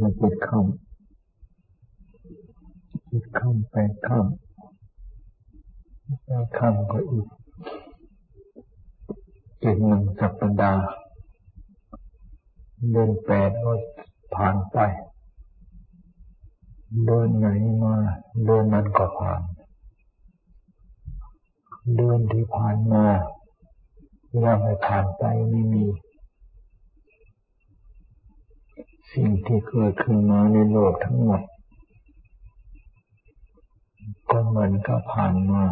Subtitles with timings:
[0.00, 0.60] มันจิตเข้า
[3.10, 4.20] จิตเข้าแปดเข้า
[6.24, 7.26] แปดเข้าก็อีก
[9.62, 10.88] อีกหนึ่งสัปดาห์
[12.90, 13.72] เดือนแปดก็
[14.34, 14.78] ผ่านไป
[17.04, 17.46] เดือนไหน
[17.82, 17.94] มา
[18.44, 19.40] เดือนนั้นก็ผ่าน
[21.94, 23.06] เดือนที่ผ่านมา
[24.44, 25.84] ยังไม่ผ่านไปไม่มี
[29.18, 31.42] สิ่งที่เกิดขึ้นมาในโลกทั้งหมด
[34.30, 35.64] ก็เหมือนกับผ่านมา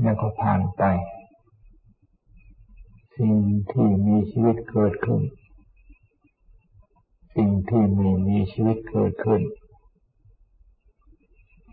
[0.00, 0.82] แล้วก็ผ่านไป
[3.16, 3.34] สิ่ง
[3.70, 5.22] ที่มีชีวิตเกิดขึ้น
[7.34, 9.40] สิ่งที่ไม่มีชีวิตเกิดขึ้น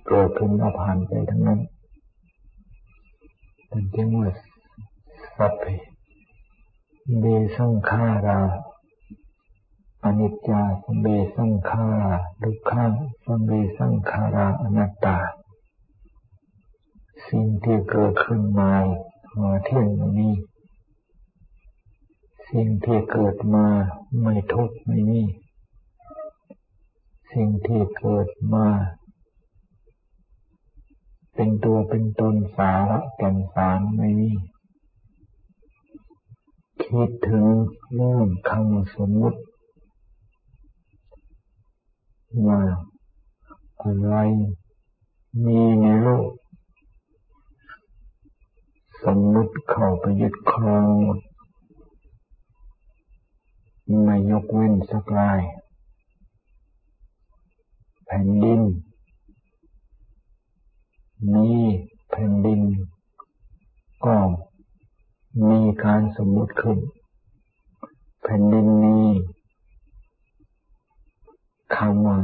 [0.07, 1.59] เกิดขึ้นแล้วผ่านไปทั้งนั้น
[3.67, 4.29] แต่จึงว่า
[5.37, 5.65] สัพเพ
[7.19, 7.23] เบ
[7.55, 8.39] สังขารา
[10.03, 12.91] อนิจจาสัมเบสังขาราดุขัง
[13.23, 15.17] สัมเบสังขาราอนัตตา
[17.27, 18.71] สิ่งที่เกิดขึ้นมา
[19.39, 19.87] มาเที่ยง
[20.19, 20.33] นี้
[22.49, 23.67] สิ่งที่เกิดมา
[24.21, 25.21] ไม่ทุกข์ไม่มี
[27.33, 28.67] สิ่งที่เกิดมา
[31.33, 34.31] เป็นตัวเป็นตนสาระแก่นสารไม่มี
[36.83, 37.45] คิดถึง
[37.93, 39.39] เรื่องคำสมมติ
[42.47, 42.61] ว่า
[43.81, 44.15] อะไร
[45.45, 46.29] มีในโลก
[49.03, 51.19] สมมุติเข้าไปยึดครองหมด
[54.03, 55.41] ไม่ยกเว้นสักราย
[58.05, 58.61] แผ่นดิน
[61.33, 61.61] นี้
[62.09, 62.61] แผ่นดิน
[64.05, 64.15] ก็
[65.49, 66.79] มีการสมมุติขึ้น
[68.23, 69.05] แผ่นดินนี้
[71.75, 72.19] คำว่า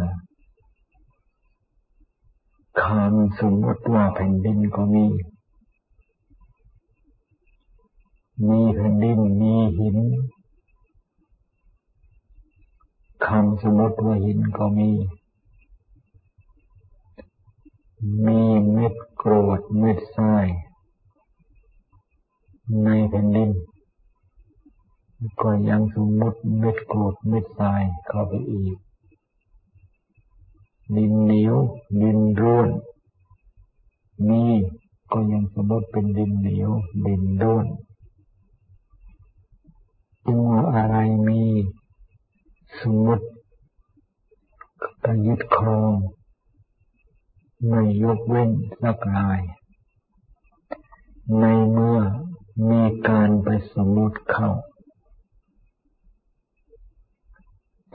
[2.81, 5.05] คำสมมติว่าแผ่นดินก็มี
[8.49, 9.97] มีแผ่นดินมีหิน
[13.27, 14.89] คำสมมติว่าหินก็มี
[18.25, 20.47] มีเม็ดกรวดเม็ดทราย
[22.83, 23.49] ในแผ่นดิน
[25.41, 28.75] ก็ยังสมมติเม็ดกรวดเม็ดทรายเข้าไปอีก
[30.95, 31.57] ดินเหนียว
[32.01, 32.69] ดินร่วน
[34.27, 34.43] มี
[35.11, 36.71] ก็ยังสมมติเป็นดินเหนียว
[37.05, 37.67] ดินร่วน
[40.25, 41.41] จึงว่าอะไรมี
[42.79, 43.25] สมมติ
[45.01, 45.93] ไปยึดครอง
[47.67, 48.51] ไม่ยกเว้น
[48.81, 49.41] สักลาย
[51.39, 51.99] ในเมื่อ
[52.69, 54.49] มีการไปสมมติเข้า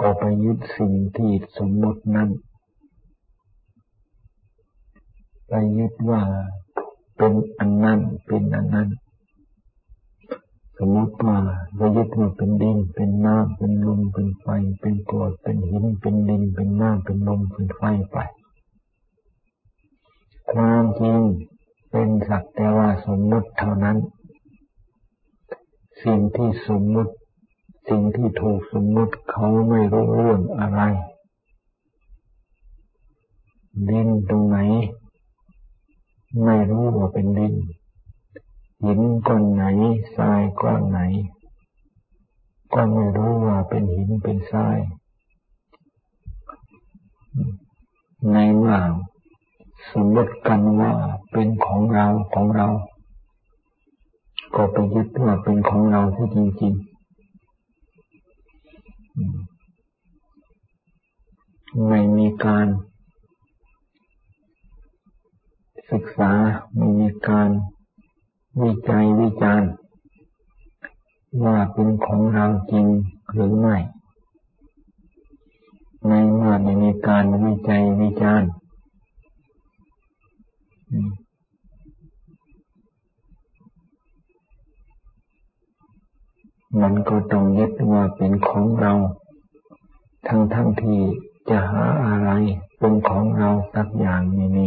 [0.01, 2.31] ก็ไปยึดสิ่งที่สมมตินั้น
[5.49, 6.23] ไปยึดว่า
[7.17, 8.89] เป็นอันนั้นเป็นอันนั้น
[10.79, 11.39] สมมติว่า
[11.77, 14.47] เรายึดว่าเป็นดิน เป็นน้ำเป็นลมเป็นไฟ
[14.81, 17.83] เป็นกรดเป็นหิน เป็นดิน เป็นน้ำเป็นลมเป็นไฟ
[18.13, 18.19] ไป
[20.53, 21.21] ความจริง
[21.91, 23.97] เป็นสักแต่ว่าสมมติเท่านั้น
[26.03, 27.13] สิ่งที่สมมติ
[27.89, 30.81] สิ่งที่ถูกสมมติเขาไม่รู้เรื่องอะไร
[33.89, 34.59] ดินตรงไหน
[36.45, 37.55] ไม่รู้ว่าเป็นดิน
[38.85, 39.65] หินก้อนไหน
[40.17, 40.99] ทรายก้อนไหน
[42.73, 44.79] ก็ไม่รู้ว่าเป็นหินเป็นทราย
[48.33, 48.77] ในเมื่อ
[49.93, 50.93] สมมติกันว่า
[51.33, 52.69] เป็นของเราของเรา
[54.55, 56.89] ก็ไปยึดว่าเป็นของเราที่จริงๆ
[61.89, 62.67] ไม่มีการ
[65.91, 66.33] ศึกษา
[66.77, 67.51] ไม่มีการ
[68.63, 69.71] วิจัยวิจารณ์
[71.45, 72.87] ว่าเป็นของเราจริง
[73.33, 73.77] หรือไม่
[76.07, 78.51] ในเมื่อไม่มีการวิจัยวิจารณ์
[86.81, 88.93] มันก็ต้องยึดว่าเป็นของเรา
[90.29, 90.99] ทั้งทั้งที่
[91.49, 92.31] จะหาอะไร
[92.79, 94.59] เป็นของเราสักอย่างไม่ม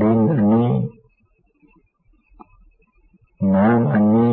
[0.00, 0.70] ดินอันนี้
[3.54, 4.30] น้ำอันนี้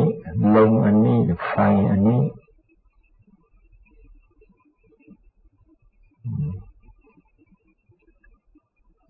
[0.54, 1.18] ลมอันนี้
[1.48, 1.54] ไฟ
[1.90, 2.20] อันนี้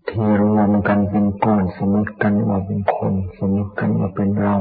[0.07, 4.55] ที่รวมกันเป็นก้อนสมมติกันว่าเป็นคน สมมติกันว่าเป็นเรา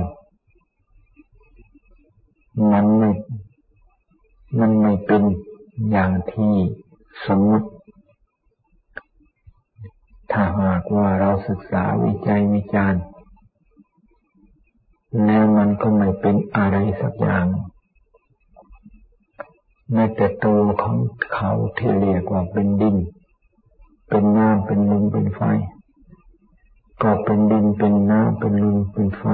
[2.72, 3.10] มันไม่
[4.58, 5.22] มันไม่เป็น
[5.90, 6.54] อย่างที่
[7.26, 7.68] สมมติ
[10.36, 13.02] ถ้าหากว่าเราศึกษาวิจัยวิจารณ์
[15.24, 17.46] แล้วมันก็ไม่เป็นอะไรสักอย่าง
[19.92, 20.96] แม้แต่ตัวของ
[21.34, 22.96] เขาที่เรียกว่าเป็นดิน
[24.08, 25.40] เป็นน้ำเป็นลมเป็นไฟ
[27.02, 29.24] ก็เป็นดินเป็นน้ำเป็นลมเป็นไฟ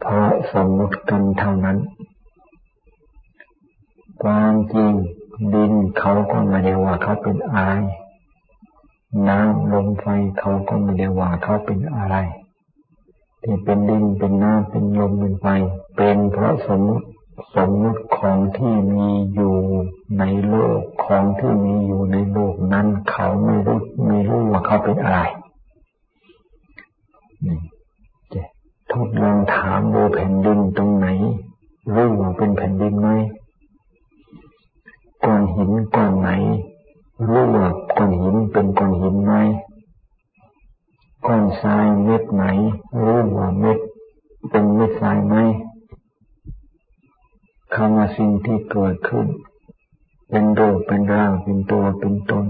[0.00, 1.78] เพราะสมมติกันเท่านั้น
[4.22, 4.92] ความจริง
[5.54, 7.72] ดินเขาก็ไม่ได้ว่าเขาเป็นอะไร
[9.28, 10.06] น้ำลมไฟ
[10.38, 12.16] เขาก็ไม่ได้ว่าเขาเป็นอะไร
[13.42, 15.46] ที่เป็นดินเป็นน้ำเป็นลมเป็นไฟ
[15.96, 17.06] เป็นเพราะสมมติ
[17.56, 19.56] สมมติของที่มีอยู่
[20.18, 25.20] ในโลกของที่มีอยู่ในโลกนั้น เขาไม่รู้ไม่รู้ว่าเขาเป็นอะไร
[27.46, 27.58] นี่
[28.92, 31.06] ทดลองถามดูแผ่นดินตรงไหน
[31.94, 33.08] รู้ว่าเป็นแผ่นดินไหม
[35.24, 36.30] ก้อนหินก้อนไหน
[37.22, 39.32] รู้ว่าก้อนหินเป็นก้อนหินไหม
[41.26, 42.44] ก้อนทรายเม็ดไหน
[43.02, 43.78] รู้ว่าเม็ด
[44.50, 45.34] เป็นเม็ดทรายไหม
[47.74, 49.26] คำว่าสิ่งที่เกิดขึ้น
[50.28, 52.46] เป็นโดเป็นร่างเป็นตัวเป็นตน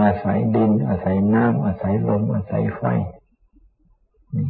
[0.00, 2.82] อาศัยดิน อาศัยน้ำอาศัยลมอาศัยไฟ
[4.34, 4.46] นี่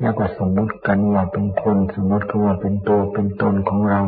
[0.00, 4.00] แล้วก็สมมติกันว่าเป็นคนสมมติกันว่าเป็นตัวเป็นตนของเรา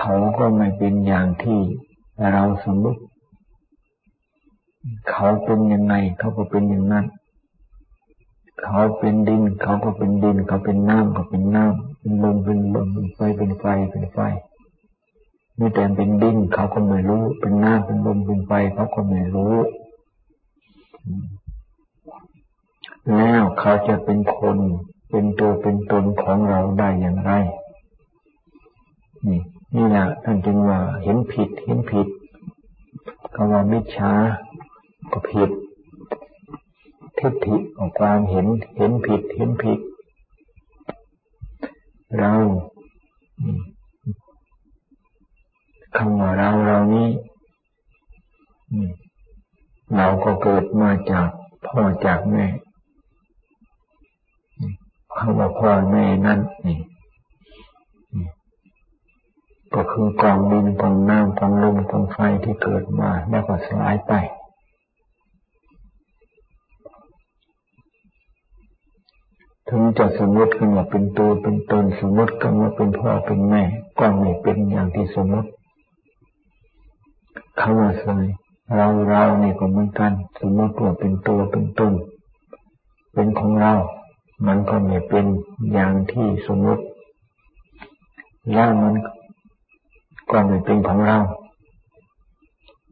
[0.00, 1.60] เขาก็ไม่เป็นอย่างที่
[2.32, 3.00] เราสมมติ
[5.10, 7.06] เขาเป็นยังไงเขาก็เป็นอย่างนั้น
[8.62, 14.18] เขาเป็นดิน เขาก็เป็นดิน เขาเป็นน้ำก็เป็นน้ำเป็นลมเป็นลมเป็นไฟเป็นไฟเป็นไฟ
[15.58, 19.54] นี่แต่เป็นดินเขาก็ไม่รู้ เป็นน้ำเป็นลมเป็นไฟเขาก็ไม่รู้
[23.08, 24.58] แล้วเขาจะเป็นคน
[25.10, 27.32] เป็นตัวเป็นตนของเราได้อย่างไร
[29.28, 29.40] นี่
[29.74, 32.08] นี่แหละท่านจึงว่าเห็นผิดเห็นผิด
[33.34, 34.12] คำว่ามิจฉา
[35.12, 35.50] ก็ผิด
[37.18, 38.46] ทิฏฐิของความเห็น
[38.76, 39.78] เห็นผิดเห็นผิด
[42.18, 42.32] เรา
[45.96, 47.08] คำว่าเราเรานี้
[49.96, 51.28] เราก็เกิดมาจาก
[51.66, 52.46] พ่อจากแม่
[55.16, 56.78] คำว่าพ่อแม่นั่นนี่
[59.74, 64.12] ก็คือกองดินกองน้ำกองลมกองไฟที่เกิดมาแล้วก็สลายไป
[69.68, 73.62] ถึงจะสมมติขึ้นว่าเป็นตัวเป็นตนสมมติกันว่าเป็นพ่อเป็นแม่
[73.98, 75.50] ก็ไม่เป็นอย่างที่สมมติ
[77.58, 78.16] เขาว่าใส่
[78.76, 81.92] เราเราเนี่ยก็เหมือนกัน สมมติว่าเป็นตัวเป็นตน
[83.14, 83.74] เป็นของเรา
[84.46, 85.26] มันก็ไม่เป็น
[85.72, 86.84] อย่างที่สมมติ
[88.52, 88.94] แล้วมัน
[90.30, 91.18] ก็ไม่เป็นของเรา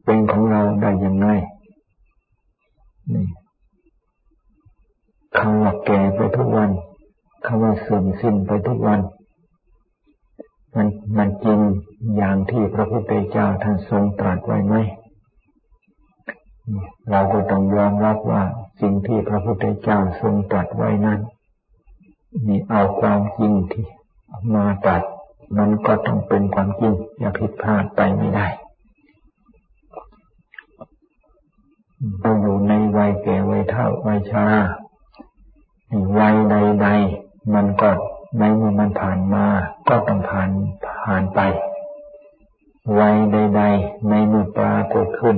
[0.03, 1.27] เป็นของเราได้ยังไง
[3.13, 3.25] นี่
[5.37, 6.71] คำว่าแก่ไปทุกวัน
[7.45, 8.99] คำว่าเสื่อมสิ้นไปทุกวัน
[10.75, 10.87] มัน
[11.17, 11.59] มันจริง
[12.17, 14.75] อย่างที่พระพุทธเจ้าท่านทรงตรัสไว้ไหม
[17.09, 18.43] เราก็ต้องยอมรับว่า
[18.81, 21.19] สิ่งที่พระพุทธเจ้าทรงตรัสไว้นั้น
[22.47, 23.85] นี่เอาความจริงที่
[24.55, 25.03] มาตรัส
[25.57, 28.47] มันก็ต้องเป็นความจริงอย่าผิดพลาดไปไม่ได้
[32.19, 34.61] เราอยู่ในวัยแก่วัยเฒ่าวัยชรา
[36.19, 37.89] วัยใดๆมันก็
[38.39, 39.45] ในเมื่อมันผ่านมา
[39.87, 40.49] ก็ต้องผ่าน
[41.05, 41.39] ผ่านไป
[42.99, 45.37] วัยใดๆในเมื่อปรากฏขึ้น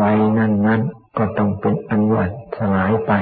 [0.00, 0.80] วัยนั้นนั้น
[1.16, 3.12] ก็ต้องเป็นอันวัดสลายไป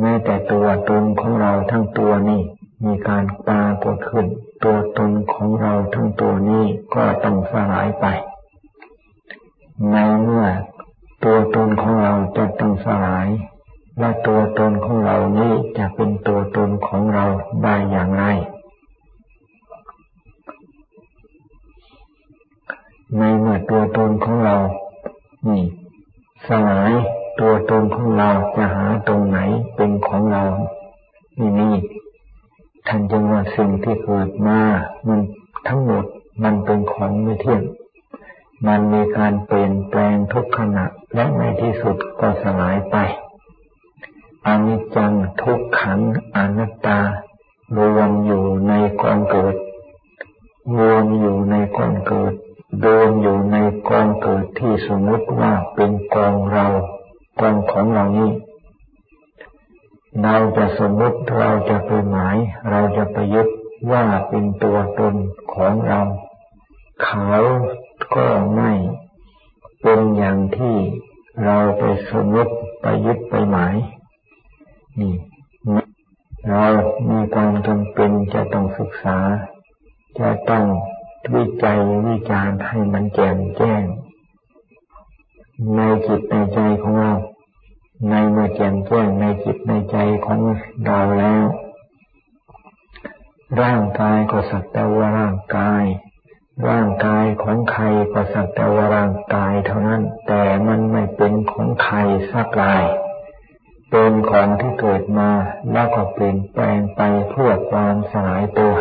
[0.00, 2.40] แม้แต่ตัวตนของเราทั้งตัวนี้
[2.84, 4.26] มีการปรากฏขึ้น
[4.64, 8.06] ตัวตนของเราทั้งตัวนี้ก็ต้องสลายไป
[9.90, 10.46] ในเมื่อ
[11.24, 13.28] ตัวตนของเราจะต้องสลาย
[14.00, 17.24] ว่าตัวตนของเรานี้จะเป็นตัวตนของเรา
[17.62, 18.24] ได้อย่างไร
[23.18, 24.56] ในเมื่อตัวตนของเรา
[25.48, 25.62] นี่
[26.48, 26.92] สลาย
[27.40, 29.38] ตัวตนของเราจะหาตรงไหน
[29.76, 30.42] เป็นของเรา
[31.38, 31.74] นี่นี่
[32.88, 34.60] ท่านจึงว่าสิ่งที่เกิดมา
[35.06, 35.20] มัน
[35.68, 36.04] ทั้งหมด
[36.42, 37.62] มันเป็นของไม่เที่ยง
[38.66, 40.84] มันมีการเปลี่ยนแปลงทุกขณะ
[41.14, 42.96] และในที่สุดก็สลายไป
[44.46, 45.12] อนิจจัง
[45.42, 46.00] ทุกขัง
[46.36, 47.00] อนัตตา
[47.78, 48.72] รวมอยู่ใน
[49.02, 49.56] กองเกิด
[50.78, 52.34] รวมอยู่ในกองเกิด
[52.84, 53.56] รวมอยู่ใน
[53.88, 56.66] กองเกิดที่สมมติว่าเป็นกองเรา
[57.40, 58.30] กองของเรานี้
[60.20, 62.36] เราจะสมมติเราจะไปหมาย
[62.70, 63.48] เราจะไปยึด
[63.90, 65.14] ว่าเป็นตัวตน
[65.54, 66.00] ของเรา
[67.02, 67.30] เขา
[68.14, 68.72] ก็ไม่
[69.82, 70.76] เป็นอย่างที่
[71.44, 73.74] เราไปสมมติไปยึดไปหมาย
[74.98, 75.14] นี่
[76.50, 76.66] เรา
[77.08, 79.18] มีความจำเป็นจะต้องศึกษา
[80.20, 80.64] จะต้อง
[81.34, 83.82] วิจัยวิจารณ์ให้มันแจ่มแจ้ง
[85.74, 87.14] ในจิตในใจของเรา
[88.10, 90.40] ในเมื่อแจ่มแจ้งในจิตในใจของ
[90.84, 91.44] เราแล้ว
[93.62, 95.84] ร่างกายก็สักแต่ว่าร่างกาย
[96.68, 101.96] ร่างกายของใครก็สักแต่ว่าร่างกายเท่านั้น แต่มันไม่เป็นของใคร
[102.32, 102.84] สักราย
[103.90, 105.30] เป็นของที่เกิดมา
[105.72, 108.74] แล้วก็เปลี่ยนแปลงไปเพื่อความสลายตัว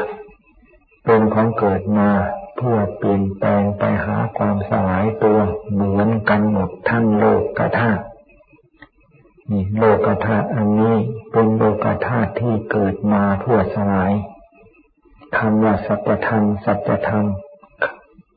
[1.05, 2.09] เป็นของเกิดมา
[2.55, 5.39] เพื่อเปลี่ยนแปลงไปหาความสลายตัว
[5.71, 8.03] เหมือนกันหมดทั้งโลกกธาตุ
[9.51, 10.95] นี่โลกธาตุอันนี้
[11.31, 14.11] เป็นโลกธาตุที่เกิดมาเพื่อสลาย
[15.37, 17.25] คำว่าสัจธรรมสัจธรรม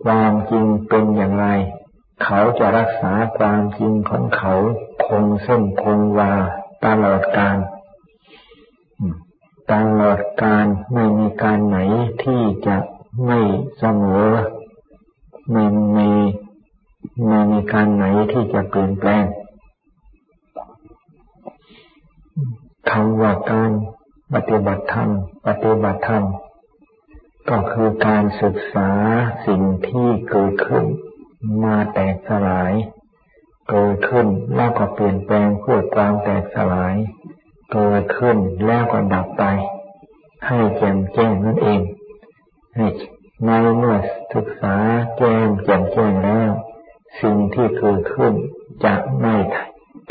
[0.04, 1.46] ความจริงเป็นอย่างไร
[2.22, 4.54] เขาจะรักษาความจริงของเขา
[5.06, 6.32] คงเส้นคงวา
[6.84, 7.58] ตลอดกาล
[9.72, 11.78] ตลอดการไม่มีการไหน
[12.22, 12.76] ที่จะ
[13.26, 13.40] ไม่
[13.78, 14.28] เสมอ
[15.52, 15.64] ไม่
[15.96, 16.12] มี
[17.26, 19.24] ไม่มีการไหนที่จะเปลี่ยนแปลง
[22.90, 23.70] คำว่าการ
[24.34, 25.10] ปฏิบัติธรรม
[25.46, 26.24] ปฏิบัติธรรม
[27.50, 28.90] ก็คือการศึกษา
[29.46, 30.84] สิ่งที่เกิดขึ้น
[31.62, 32.72] มาแตกสลาย
[33.70, 34.26] เกิดขึ้น
[34.56, 36.94] แล้วก็เปลี่ยนแปลงเพื่อความแตกสลาย
[37.72, 38.36] เกิดขึ้น
[38.66, 39.44] แล้วก็ดับไป
[40.46, 41.80] ให้แจ่มแจ้งนั่นเอง
[43.46, 43.96] ในเมื่อ
[44.34, 44.76] ศึกษา
[45.18, 46.50] แจ้งแจ่มแจ้งแล้ว
[47.20, 48.32] สิ่งที่เกิดขึ้น
[48.84, 49.34] จะไม่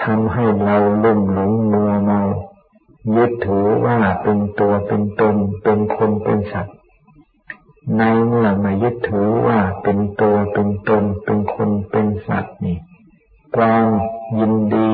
[0.03, 2.21] ทำให้เราลุ่มหลงมัวเมา
[3.15, 6.75] ยึดถือว่าเป็นตัวเป็นตนเป็นคนเป็นสัตว์
[7.97, 12.77] ในเมื่อมายึดถือว่าเป็นตัวเป็นตนเป็นคนเป็นสัตว์นี่
[13.55, 13.87] ความ
[14.39, 14.91] ยินดี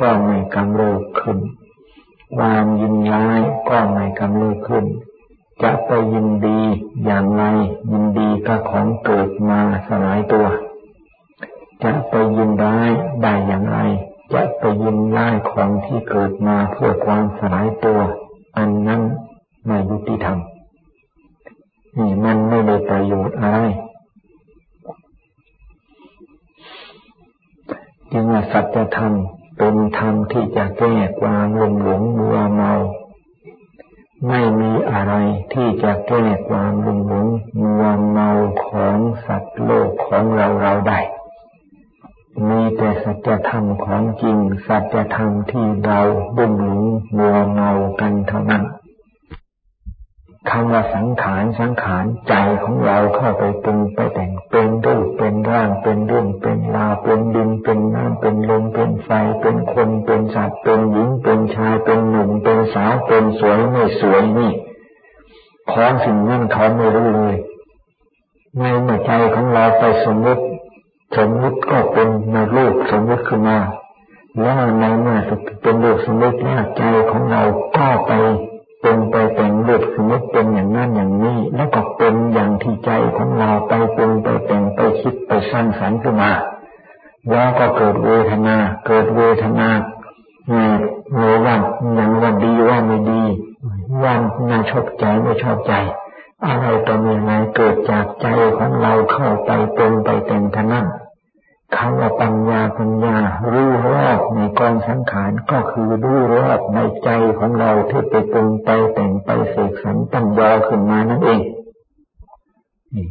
[0.00, 1.38] ก็ไม่กำเริบขึ้น
[2.36, 4.84] ความยินร้ายก็ไม่กำเริบขึ้น
[5.62, 6.60] จะไปยินดี
[7.04, 7.44] อย่างไร
[7.90, 10.46] ยินดีก็ของเกิดมาสลายตัว
[11.82, 12.90] จะไปยินร้าย
[13.22, 13.78] ได้อย่างไร
[14.32, 18.00] จะไปยินร้ายของที่เกิดมาเพื่อความสลายตัว
[18.56, 19.02] อันนั้น
[19.66, 20.38] ไม่ยุติธรรม
[21.98, 23.58] นี่มันไม่ได้ประโยชน์อะไร
[28.10, 29.12] จึงว่าสัจธรรม
[29.58, 32.72] เป็นธรรมที่จะแก้ความหลงหลงมัวเมา
[34.28, 35.14] ไม่มีอะไร
[35.52, 37.26] ที่จะแก้ความหลงหลง
[37.62, 38.28] มัวเมา
[38.66, 40.98] ของสัตว์โลกของเราเราได้
[42.48, 44.36] มีแต่สัจธรรมของจริง
[44.66, 46.00] สัจธรรมที่เรา
[46.36, 46.82] บุ่งหลง
[47.16, 47.70] มัวเมา
[48.00, 48.64] กันเท่านั้น
[50.50, 59.10] คำว่าสังขารสังขารใจของเราเข้าไปปรุงไปแต่งเป็นรูปเป็นร่างเป็นเรื่องเป็นลาเป็นดินเป็นน้ำเป็นลมเป็นไฟ
[59.40, 64.52] เป็นคนเป็นสัตว์เป็นหญิงเป็นชายเป็นหนุ่มเป็นสาวเป็นสวยไม่สวยนี่
[65.72, 67.34] ของสิ่งนั้นเขาไม่รู้เลย
[68.58, 70.44] ในเมื่อใจของเราไปสมมติ
[71.16, 73.58] สมมติก็เป็นในรูปสมมติขึ้นมา
[74.40, 75.18] แล้วในเมื่อ
[75.62, 77.42] เป็นรูปสมมติแล้วใจของเรา
[77.76, 78.12] ก็ไป
[78.80, 86.32] เป็นไปแต่งเลือกสมมติเป็นอย่างนั้นอย่างนี้ แล้วก็เป็นอย่างที่ใจของเราไปเป็นไปแต่งไปคิดไปสร้างสรรค์ขึ้นมา
[87.30, 89.68] แล้วก็เกิดเวทนา เกิดเวทนา
[90.46, 91.60] เมื่อวัน
[91.94, 93.22] อย่างวันดีว่าไม่ดี
[94.04, 95.74] วันน่าชอบใจไม่ชอบใจ
[96.46, 98.26] อะไรตัวมีอะไรเกิดจากใจ
[98.58, 100.86] ของเราเข้าไปเป็นไปแต่งท่านั้น
[101.76, 103.16] คำว่าปัญญาปัญญา
[103.52, 111.40] รู้รอบในกองสังขารก็คือรู้รอบในใจของเราที่ไปปรุงไปแต่งไปเสกสรรตั้งยอขึ้นมานั่นเอง
[112.94, 113.06] นี่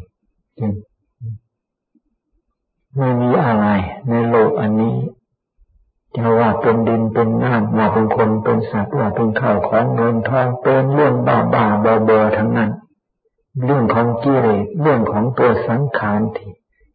[2.97, 3.67] ไม่มีอะไร
[4.09, 4.93] ในโลกอันนี้
[6.15, 12.71] จะว่าเป็นดินเป็นน้ำว่าเป็นคนเป็นสัตว์ว่าเป็นข้าวของเงินทองเป็นเรื่องบ้าบ้าเบอเบอทั้งนั้น
[13.65, 16.51] เรื่องของกิเลสเรื่องของตัวสังขารที่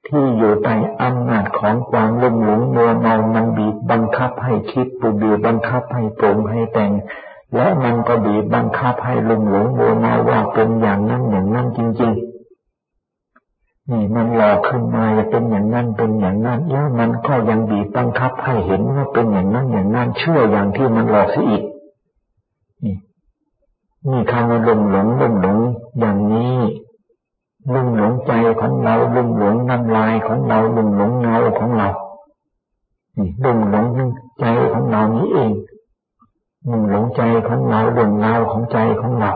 [0.07, 6.93] ที่อยู่ใต้อำนาจของความลุ่มหลงมัวเมามันบีบบังคับให้คิดปูบีบบังคับให้ปรุงให้แต่ง
[7.55, 12.13] และมันก็บีบบังคับให้ลุ่มหลงมัวเมาว่าเป็นอย่างนั้นอย่างนั้นจริง
[13.01, 21.63] ๆ นี่มันหลอกขึ้นมาจะเป็นอย่างนั้นเป็นอย่างนั้นแล้วมันก็ยังบีบบังคับให้เห็นว่าเป็นอย่างนั้นอย่างนั้นเชื่ออย่างที่มันหลอกซะอีก
[22.85, 22.97] นี่
[24.11, 25.59] นี่คำว่าลุ่มหลงลุ่มหลง
[25.99, 26.57] อย่างนี้
[27.75, 29.55] ลุ่มหลงใจของเราลุ่มหลง
[29.97, 31.88] ลายของเราลุ่มหลงเงาของเรา
[33.45, 33.87] ลุ่มหลง
[34.40, 35.50] ใจของเรานี้เอง
[36.69, 39.33] ลุ่มหลงใจของเราบนนาวของใจของเรา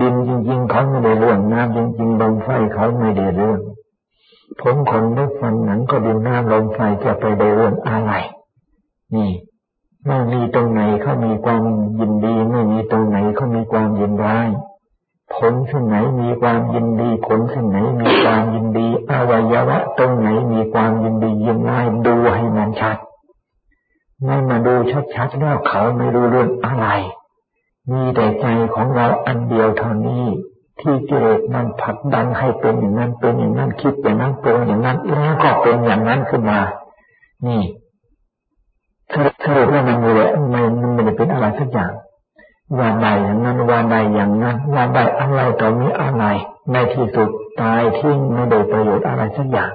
[0.00, 3.60] ดินจริงๆเขาไม่ได้เรื่องน้ำจริงๆลมไฟเขาไม่ได้เรื่อง
[4.60, 8.12] ผมขนลุกฟันหนังก็ดินน้ำลมไฟจะไปได้เรื่องอะไร
[9.14, 9.30] นี่
[10.06, 11.62] ไม่มีตรงไหนเขามีความ
[11.98, 14.48] ยินดี ไม่มีตรงไหนเขามีความยินร้าย
[15.32, 22.96] ผลสิ่ไหนมีความยินดี ผลสิ่ไหนมีความยินดีอวัยวะตรงไหนมีความยินดียินร้ายดูให้มันชัด
[24.22, 24.74] ไม่มาดู
[25.14, 26.86] ชัดๆแล้วเขาไม่รู้เรื่องอะไร
[27.90, 30.24] มีแต่ใจของเราอันเดียวเท่านี้
[30.80, 36.60] ที่เกิดมันผลักดันให้เป็นอย่างนั้นเป็นอย่างนั้นคิดอย่างนั้นเป็นอย่างนั้นแล้วก็เป็นอย่างนั้นขึ้นมา
[37.46, 37.62] นี่
[39.44, 41.92] สรุปว่ามันเลยมันมันไม่ได้เป็นอะไรสักอย่าง
[42.78, 46.24] ว่าใดอย่างนั้นว่าใดอย่างนั้นว่าใดอะไรต่อมีอะไร
[46.72, 47.30] ในที่สุด
[47.60, 49.72] ตายทิ้งไม่ได้ประโยชน์อะไรสักอย่าง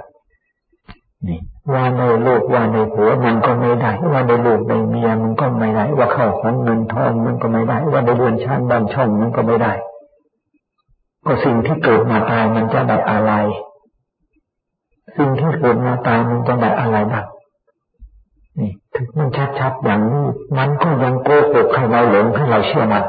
[1.28, 1.40] นี่
[1.74, 9.74] ว่าในลูกว่าในผัวมันก็ไม่ได้ ว่าในลูกในเมียมันก็ไม่ได้ ว่าเข้าของเงินทองมันก็ไม่ได้ ว่าในเรือนชานบ้านช่องมันก็ไม่ได้
[11.26, 13.32] ก็สิ่งที่เกิดมาตายมันจะได้อะไร
[15.18, 17.39] สิ่งที่เกิดมาตายมันจะได้อะไรบ้างนี่ถึง
[19.18, 19.28] มัน
[19.60, 20.26] ชัดๆอย่างนี้
[20.58, 23.04] มันก็ยังโกหกให้เราหลงให้เราเชื่อมัน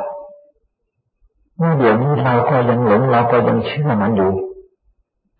[1.59, 4.32] เมื่อเดี๋ยวนี้เราก็ยังหลงเราก็ยังเชื่อมันอยู่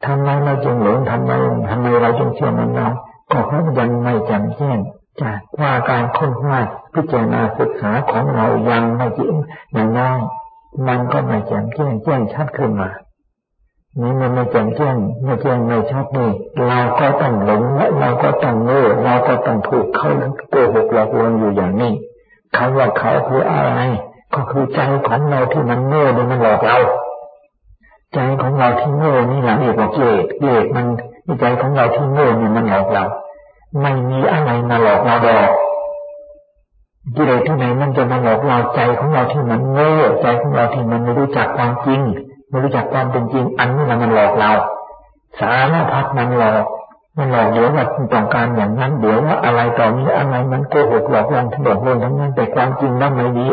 [0.07, 1.31] ทำไมเราจึงหลงทำไม
[1.71, 2.89] ทำไมเราจึงเชื่อมันเรา
[3.33, 4.79] ก็เพราะยังไม่แจ่มแจ้ง
[5.23, 6.61] จากว่าการค้นคว้า
[6.95, 9.35] พิจารณาศึกษาของเรายังไม่จริง
[9.73, 10.19] อย่างน้อย
[10.89, 12.91] มันก็ไม่แจ่มแจ้งแจ้งชัดขึ้นมา
[13.99, 16.31] นี่มันไม่แจ่มแจ้งไม่แจ้งไม่ชัดนี่
[16.67, 20.11] เราก็ต้องหลงและเราก็ต้องโง่เราก็ต้องถูกเขา
[20.51, 21.93] โกหกหลอกลวงอยู่อย่างนี้
[22.57, 23.81] คำว่าเขาคืออะไร
[24.35, 26.79] ก็คือใจของเราที่มันโง่เนี่ยมันหลอกเรา
[28.15, 30.45] ใจของเราที่โง่นี่แหละเอกว่าเกตเก
[30.75, 30.87] มัน
[31.41, 33.05] ใจของเราที่โง่เนี่ยมันหลอกเรา
[33.81, 35.51] ไม่มีอะไรมาหลอกเราดอก
[37.17, 42.01] กิเลสที่ไหนมันจะมาหลอกเราใจของเราที่มันโง่ใจของเราที่มันไม่รู้จักความจริง
[42.51, 44.51] ไม่รู้จักความเป็นจริง อันนี้มันหลอกเรา
[45.41, 46.65] สารพัดมันหลอก
[47.19, 53.47] มันหลอกเดี๋ยวว่าต้องการอย่างนั้นเดี๋ยวว่าอะไรต่อนี้อะไรมันโกหกหลอกลวงทั้งหมดเลยทั้งนั้นแต่ความจริงนั้นไม่ดี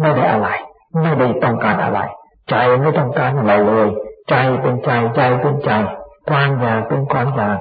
[0.00, 0.48] ไม่ได้อะไร
[1.02, 2.00] ไม่ได้ต้องการอะไร
[2.50, 3.88] ใจไม่ต้องการอะไรเลย
[4.30, 5.70] ใจเป็นใจใจเป็นใจ
[6.30, 7.58] ความอยากเป็นความอยาก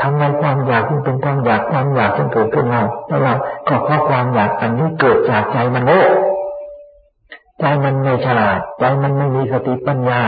[0.00, 3.34] ทำไมความอยากจึงเป็นความอยากความอยากจึงเกิดขึ้นเราแล้วเรา
[3.68, 6.02] ก็เพราะความอยากอันนี้เกิดจากใจมันโง่
[7.60, 10.20] ใจมันไม่ฉลาดใจมันไม่มีสติปัญญา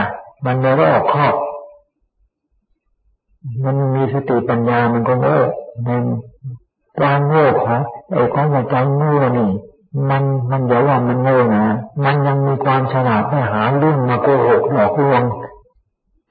[0.45, 1.35] มันไม่รอบคอบ
[3.65, 5.39] มันมีสติปัญญามันก็โง่
[5.87, 6.03] มัน
[6.99, 9.49] ความโง่ของไอ้ของใจโง่นี่
[10.09, 11.65] มันมันอย่าว่ามันโง่นะ
[12.03, 15.21] มันยังมีความฉลาดไปหาเรื่องมาโกหกหลอกลวง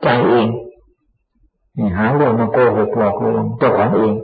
[0.02, 0.48] ใจเอง
[1.76, 4.14] นี่หาเรื่องมาโกหกหลอกลวงเจ้าของเอง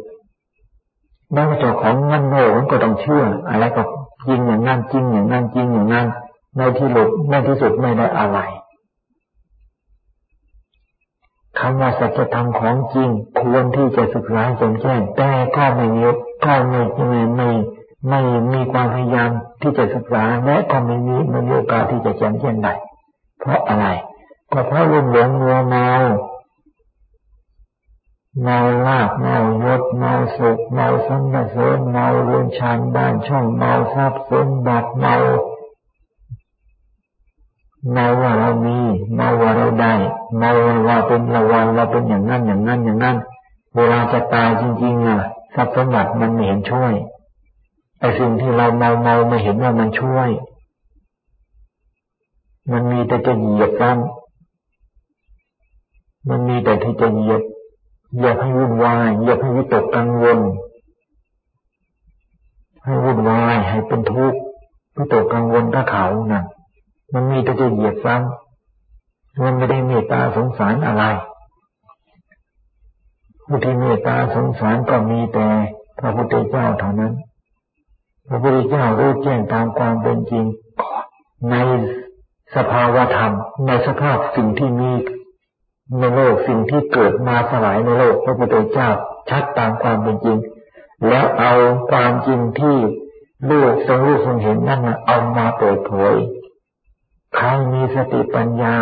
[1.33, 3.83] แล้วเจ้าของงั้นโง่มันก็ต้องเชื่อ อะไรก็
[4.27, 6.07] จริงอย่างนั้นจริงอย่างนั้นจริงอย่างนั้น
[6.57, 8.39] ในที่หลุดในที่สุดไม่ได้อะไร
[11.59, 13.09] คำว่าสัจธรรมของจริง
[13.41, 16.07] ควรที่จะศึกษาจนแจ้งแต่ก็ไม่มี
[16.45, 17.51] ก็ไม่ไม่ไม่
[18.09, 18.21] ไม่
[18.53, 22.75] มีความพยายามที่จะศึกษาและก็ไม่มีไม่มีโอกาสที่จะแจ้งแจ้งได้
[23.41, 23.87] เพราะอะไร
[24.53, 25.89] ก็เพราะลุ่มหลงมัวเมา
[28.43, 35.17] เมาลาบเมายศเมาสุขเมาสันเสริญเมาเรือนชานบ้านช่องเมาทรัพย์สมบัติเมา
[37.93, 38.79] เมาว่าเรามี
[39.15, 39.95] เมาว่าเราได้
[40.39, 40.51] เมา
[40.89, 43.17] ว่าเป็นระวันเราเป็นอย่างนั้นอย่างนั้นอย่างนั้น
[43.77, 45.21] เวลาจะตายจริงๆอะ
[45.55, 46.93] ทรัพย์สมบัติมันไม่เห็นช่วย
[48.01, 50.29] ไอ้สิ่งที่เราเมาเมาไม่เห็นว่ามันช่วย
[52.73, 53.99] มันมีแต่จะเหยียบกัน
[56.29, 57.43] มันมีแต่ที่จะเหยียบ
[58.15, 60.39] เหยียบให้วุ่นวายเหยียบให้วิตกกังวล
[62.85, 64.41] ให้วุ่นวายให้เป็นทุกข์
[64.97, 66.45] วิตกกังวลถ้าเขานะ่ะ
[67.15, 71.05] มันมีแต่จะเหยียดซ้ำมันไม่ได้เมตตาสงสารอะไร
[73.47, 75.47] ผู้ที่เมตตาสงสารก็มีแต่
[75.99, 77.13] พระพุทธเจ้าเท่านั้น
[78.29, 80.45] พระพุทธเจ้ารู้แจ้งตามความเป็นจริง
[81.51, 81.55] ใน
[82.57, 83.33] สภาวธรรม
[83.67, 84.93] ในสภาพสิ่งที่มี
[85.99, 88.89] ในโลกสิ่งที่เกิดมาสลายในโลกพระพุทธเจ้า
[89.31, 90.39] ชัดตามความเป็นจริง
[91.09, 91.53] แล้วเอา
[91.91, 92.77] ความจริงที่
[93.51, 96.15] ลูกทรงรู้ทรงเห็นนั่นเอามาเปิดเผย
[97.37, 98.77] ใครมีสติปัญญา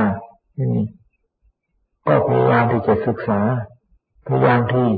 [2.06, 3.40] ก็พยายามที่จะศึกษา
[4.26, 4.88] พยายามที่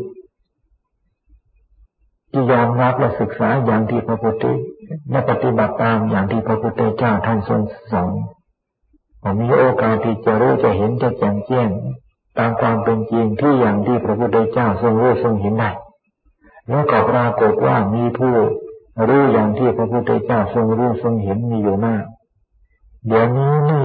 [2.31, 4.45] ที่ยอมรับและศึกษาอย่างที่พระพุทธ
[5.11, 7.61] และปฏิบัติตามอย่างที่พระพุทธเจ้าท่านทรง
[7.93, 8.13] สอน
[9.23, 11.69] ผมมีโอกาสที่จะรู้จะเห็นจะแจ่มแจ้ง
[12.39, 15.71] ตามความเป็นจริงที่อย่างที่พระพุทธเจ้าทรงรู้ทรงเห็นได้
[16.69, 18.35] แล้วก็ปรากฏว่ามีผู้
[19.09, 22.05] รู้อย่างที่พระพุทธเจ้าทรงรู้ทรงเห็นมีอยู่มาก
[23.07, 23.81] เดี๋ยวนี้ไม่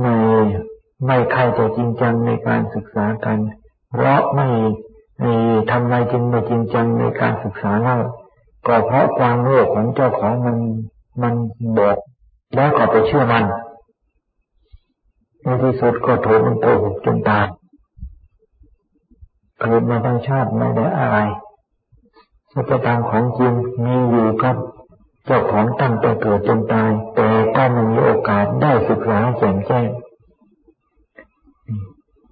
[0.00, 0.14] ไม่
[1.04, 3.38] ไม่ใครจะจริงจังในการศึกษากัน
[3.90, 4.46] เพราะไม่
[5.70, 7.98] ทำไมจึงไม่จริงจังในการศึกษาเล่า
[8.66, 10.56] ก็เพราะความโลภของเจ้าของมัน
[11.22, 11.34] มัน
[11.78, 11.96] บอก
[12.54, 13.44] แล้วก็ไปเชื่อมัน
[15.42, 17.46] ในที่สุดก็ถูกมันโกหกจนตาย
[19.60, 21.18] เกิดมาทั้งชาติไม่ได้อะไร
[22.52, 23.52] สัจธรรมของจริง
[23.84, 24.56] มีอยู่ครับ
[25.26, 29.88] เจ้าของตั้งแต่เกิดจนตาย แต่ก็ไม่มีโอกาสได้ศึกษาแจ่มแจ้ง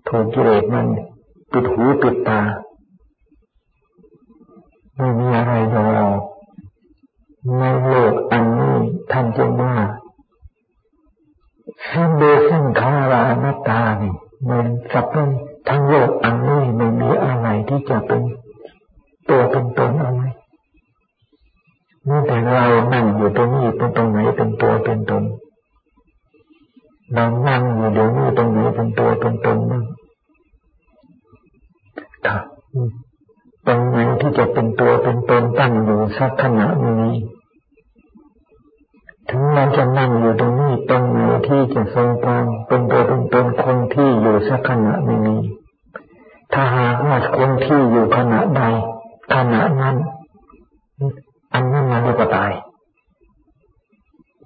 [0.08, 0.86] ถูกกิเลสมัน
[1.52, 2.40] ปิดหูปิดตา
[4.96, 5.90] ไม่มีอะไรรอ
[7.58, 8.74] ในโลกอันนี้
[9.12, 9.76] ท่านจึงว่า
[11.88, 14.14] สิ่งเดสังขารานัตตานี่
[14.48, 15.28] มันสับเป็น
[15.68, 18.22] ทั้งโลกอันนี้ไม่มีอะไรที่จะเป็น
[19.28, 20.22] ตัวเป็นตนอะไร
[22.08, 22.64] นี่แต่เรา
[22.94, 25.24] นั่งอยู่ตรงนี้เป็นตรงไหนเป็นตัวเป็นตน
[27.12, 29.84] เรานั่งอยู่เดี๋ยวนี้ตรงไหนเป็นตัวเป็นตนบ้าง
[32.26, 32.42] ครับ
[33.66, 37.14] ตรงไหนที่จะเป็นตัวเป็นตนตั้งอยู่สักขณะนี้
[39.30, 45.40] ถึงเราจะนั่งอยู่ตรงนี้ตรงไหนที่จะทรงตรงเป็นตัวเป็นตนคงที่อยู่สักขณะนี้
[46.52, 48.62] ถ้าหากว่าคงที่อยู่ขณะใด
[49.34, 49.96] ขณะนั้น
[51.54, 52.52] อันนั้นมันก็ตาย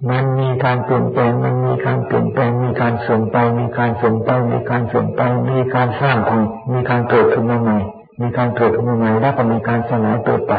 [0.09, 6.41] มันมีการเปลี่ยนแปลง มันมีการเปลี่ยนแปลง มีการส่งไป มีการส่งไป มีการส่งไป มีการสร้างของ
[6.71, 7.77] มีการเกิดขึ้นมาใหม่
[8.21, 10.53] มีการเกิดขึ้นมาใหม่ แล้วก็มีการสลายตัวไป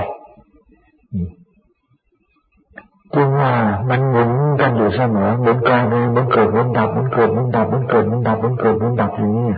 [3.15, 3.53] จึงว่า
[3.91, 9.49] มันหมุนกันอยู่เสมอหมุนกลางเลยมันเกิดมันดับมันเกิดมันดับมันเกิดมันดับมันเกิดมันดับอย่างนี้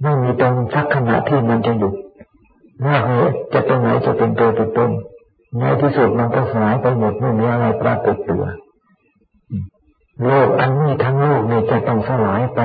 [0.00, 1.94] ไม่มีตรงสักขณะที่มันจะหยุด
[2.84, 3.20] ว่าเฮ้
[3.52, 4.90] จะตรงไหนจะเป็นตัวเป็นตน
[5.58, 8.44] ในที่สุดมันก็สลายไปหมดไม่มีอะไรปรากฏตัว
[10.24, 12.58] โลกอันนี้ทั้งโลกนี่จะต้องสลายไป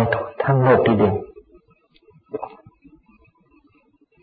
[0.44, 1.16] ทั้งโลกทีเดียว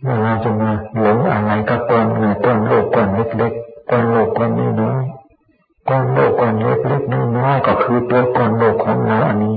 [0.05, 0.71] เวลาจะมา
[1.01, 4.51] หลงอะไรก็ตอนหนึ่งต้นโลกก่อนเล็กๆต้นโลกก่อน
[4.83, 5.03] น้อย
[5.89, 9.57] ก้อนโลกก้อนเล็กๆน้อยๆก็คือตัวก้อนโลกของเราอันนี้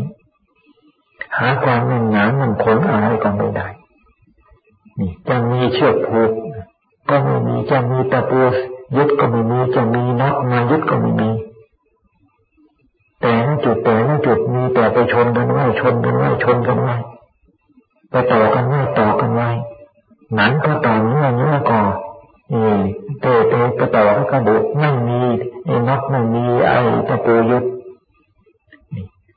[1.38, 3.68] หาความแน่นหนามันคงอะไรก็ไม่ได้
[5.00, 6.32] นี่จะมีเชือกผูก
[7.10, 8.42] ก็ไม่มีจะมีตะปู
[8.98, 11.30] ยึดก็ไม่มีจะมีน็อตมายึดก็ไม่มี
[13.22, 16.96] แต่ละจุดแต่ละจุดมีแต่ไปชนกันไว้ชนกันไว้ชนกันไว้
[18.10, 19.50] ไปต่อกันไว้ต่อกันไว้
[20.36, 21.88] หนังก็ต่อเนื้อเนื้อก่อน
[23.22, 25.20] เตะเตะกระต่อกระดูกไม่มี
[25.66, 27.64] ไอ้น็อตไม่มีไอ้ตะปูยึด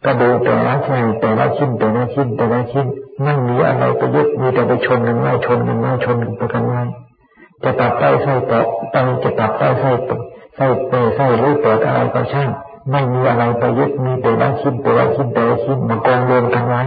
[0.05, 2.87] กระดูกแต่ละชิ้นแต่ละชิ้นแต่ละชิ้นแต่ละชิ้น
[3.23, 6.83] ไม่มีอะไรไปยึดมีแต่ไปชนกันไว้ชนกันไว้ชนกันไปกันไว้
[7.65, 9.91] จะตัดไส้ไส้เปาะไปจะตัดไส้ไส้
[10.57, 12.49] ไส้เปไส้หรือเปิดอะไรก็ช่าง
[12.91, 16.83] ไม่มีอะไรไปยึดมีแต่ละชิ้นแต่ละชิ้นแต่ละชิ้นมากองรวมกันไว้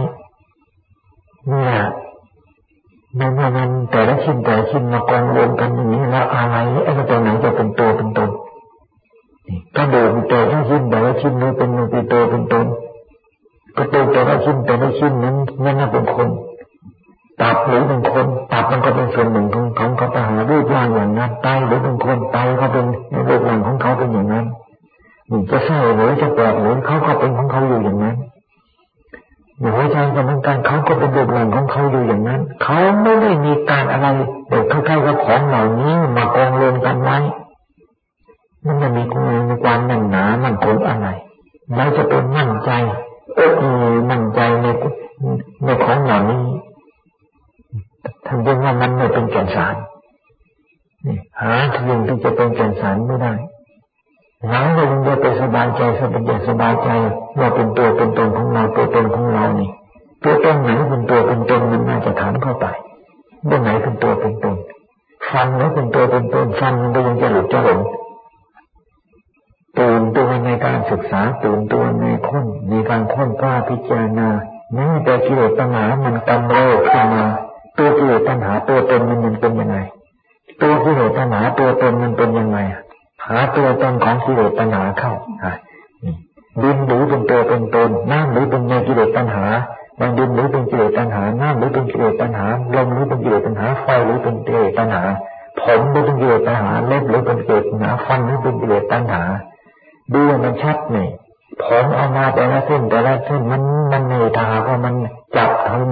[1.48, 1.74] เนี่ย
[3.16, 7.11] ในเมื่อมันแต่ละชิ้นแต่ละชิ้นมากองรวมกันอย่างนี้แล้วอะไรไอ้ตัวไห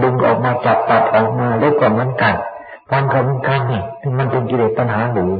[0.02, 2.36] ดึงออกมาจับตัดออกมาแล้วก็มันกัด
[2.92, 3.82] มันก็มันกันนี่
[4.18, 5.32] มันเป็นกิเลสปัญหาหรือ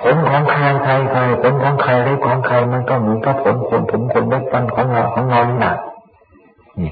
[0.00, 5.78] ผลของใครใครใครผลของใครได้ของใครมันก็เหมือนกับผลผลผลผลเล็บฟันของเราของเรามีหละก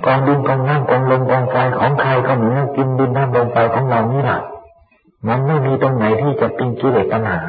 [0.05, 4.40] กองดินกองน้ำกองลมกองไฟของใครก็เหมือนกินดินน้ำลมไฟของเรานี่แหละ
[5.29, 7.40] มันไม่มีตรงไหนที่จะเป็นกิเลสตัณหา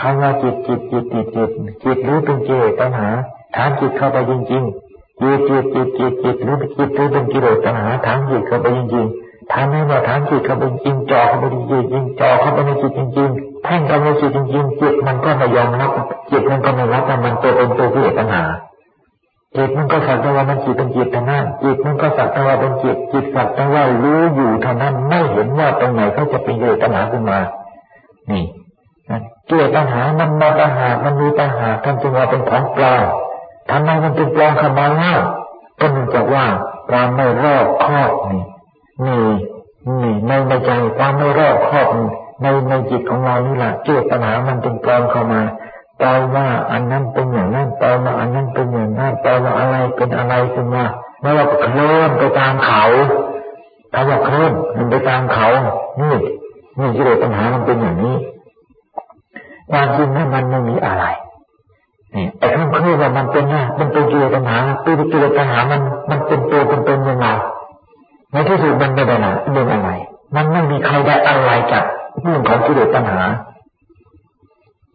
[0.00, 1.50] คำว่าจิตจิตจิตจิตจิต
[1.82, 3.08] จิตหรือเป็นกิเลสตัณหา
[3.56, 4.87] ถามจิตเข้าไปจริงๆ
[5.20, 15.90] จิตจิตจิตจิตจิตหรือจิตหรือเป็นกิเลสตัณหาถามจิตเข้าไปจริงๆถามให้ว่าถามจิตเข้าไปจริงจอเข้าไปจริงจริงจอเข้าไปในจิตจริงๆแท่งเข้าไปในจิตจริงๆจิตมันก็ไม่ยอมรับ
[16.30, 18.44] จิตมันก็ไม่รับว่ามันตัวเป็นตัวกิเลสตัณหา
[19.56, 27.38] จิตมันก็สักแต่ว่ามันจิตเป็นจิตเท่านั้นจิตมันก็สักแต่ว่าเป็นจิตจิตสักแต่ว่ารู้อยู่เท่านั้นไม่เห็นว่าตรงไหนเขาจะเป็นกิเลสตัณหาขึ้นมา
[28.30, 28.44] นี่
[29.48, 33.04] กิเลสตัณหามันมาตัณหามันมีตัณหากันจึงว่าเป็นของปลอม
[33.70, 35.14] ทำไมมันเป็นปลอมขมาเล่า
[35.80, 36.44] ก็เนื่องจากว่า
[36.90, 38.42] ความไม่รอบคอบนี่
[39.06, 39.22] นี่
[40.02, 41.88] นี่ในในใจความไม่รอบคอบ
[42.42, 45.42] ในในจิตของเรานี่แหละกิเลสตัณหามันเป็นปลอมเข้ามา
[45.98, 50.84] แปลว่าอันนั้นเป็นอย่างนั้นแปลว่าอันนั้นเป็นอย่างนั้นแปลว่าอะไรเป็นอะไรขึ้นมา
[51.20, 52.84] เมื่อเราเคลื่อนไปตามเขา
[53.92, 55.48] ถ้าว่าเคลื่อนมันไปตามเขา
[56.00, 56.16] นี่
[56.78, 58.16] นี่กิเลสปัญหามันเป็นอย่างนี้
[59.70, 61.04] ความจริงนั้นมันไม่มีอะไร
[62.14, 67.26] นี่ไอ้ข้างคือว่ามันเป็นนะมันเป็นกิเลสปัญหาตัวกิเลสปัญหามันมันเป็นตัวเป็นตนยังไง
[68.32, 69.90] ในที่สุดมันไม่ได้นะเรื่องอะไร
[70.36, 71.84] มันไม่มีใครได้อะไรจาก
[72.22, 73.22] เรื่องของกิเลสปัญหา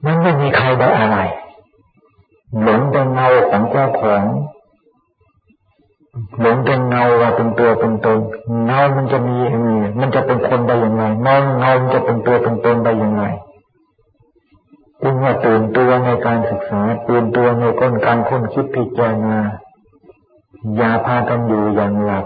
[0.05, 1.17] มันไม่มีใครได้อะไร
[2.61, 4.23] หลงเป็นเงาของเจ้าของ
[6.41, 8.19] หลงเป็นเงาว่าเป็นตัวเป็นตน
[8.65, 9.35] เงามันจะมี
[9.99, 13.23] มันจะเป็นคนได้ยังไงเงาเงามันจะเป็นตัวเป็นตนได้ยังไง
[15.03, 19.37] จึงว่าตื่นตัวในการศึกษาตื่นตัวในก้นการค้นคิดพิจารณา
[20.77, 22.25] อย่าพากันอยู่อย่างหลับ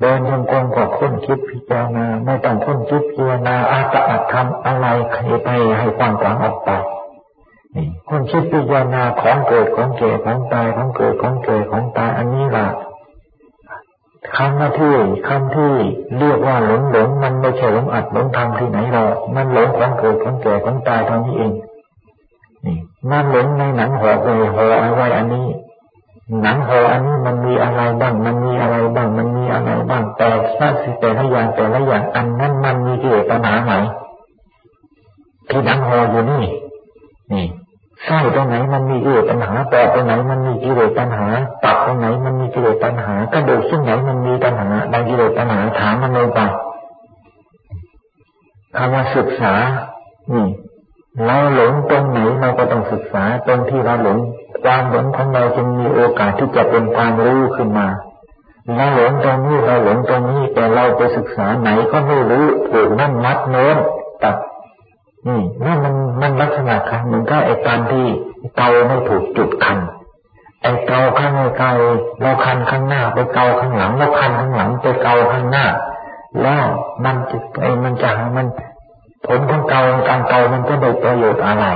[0.00, 5.48] เดินจงกรมกว่าค้นคิดพิจารณาไม่ต้องค้นคิดพิจารณาอาตอัตทำอะไรใครไป
[5.78, 6.70] ให้ความกลางออกไป
[8.08, 12.66] คนคิดพิจารณาของเกิดของเก่ของตายของเกิดของเก่ของตายอันนี้ล่ะ
[14.36, 14.94] คำว่าที่
[15.28, 15.72] คำที่
[16.18, 21.52] เรียกว่าหลงหลงมันไม่ใช่หลงอัดหลงทำที่ไหนหรอกมันหลงของเกิดของแก่ของตายเท่านี้เอง
[22.64, 22.76] นี่
[23.10, 25.46] มันหลงในหนังห่อไปห่อเอาไว้อันนี้
[26.42, 33.72] หนังห่ออันนี้มันมีอะไรบ้าง มันมีอะไรบ้าง มันมีอะไรบ้างแต่ละสิแต่ละอย่างแต่ละอย่างอันนั้นมันมีกิเลสปัญหาไหม
[35.50, 36.42] ที่หนังห่ออยู่นี่
[37.32, 37.46] นี่
[38.04, 41.26] ไส้ตรงไหนมันมีกิเลสปัญหาปอดตรงไหนมันมีกิเลสปัญหา
[41.64, 46.40] ตับตรงไหนมันมีกิเลสปัญหากระดูกซึ่งไหนมันมีปัญหาดังกิเลสปัญหาถามมันลงไป
[48.76, 49.54] คำว่าศึกษา
[50.32, 50.46] นี่
[51.24, 54.18] เราหลงตรงไหนเราก็ต้องศึกษาตรงที่เราหลง
[54.64, 57.88] ความหลงของเราจึงมีโอกาสที่จะเป็นความรู้ขึ้นมา
[58.76, 63.76] เราหลงตรงนี้เราหลงตรงนี้แต่เราไปศึกษาไหนก็ไม่รู้ถูกนั่นมัดโน้น
[65.26, 68.06] นี่นั่นมันมันลักษณะคันเหมือนกับไอ้ตอนที่
[68.56, 69.78] เตาไม่ถูกจุดคัน
[70.62, 71.68] ไอ้เกาข้างไกล
[72.20, 75.66] เราคันข้างหน้า ไปเกาข้างหลังเราคันข้างหลังไปเกาข้างหน้า
[76.42, 76.66] แล้ว
[77.04, 78.46] มันจะไอ้มันจะมัน
[79.26, 81.66] ผลของเกาการเกามันก็ได้ประโยชน์อะไร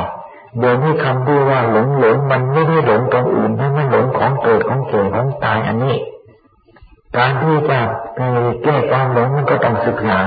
[0.59, 5.97] เดี๋ยวนี้คำที่ว่าหลงหลงมันไม่ได้หลงตรงอื่นมันหลงของเกิดของเกิดของตายอันนี้
[7.17, 7.79] การที่จะ
[8.63, 10.21] แก้ความหลงมันก็ต้องศึกษา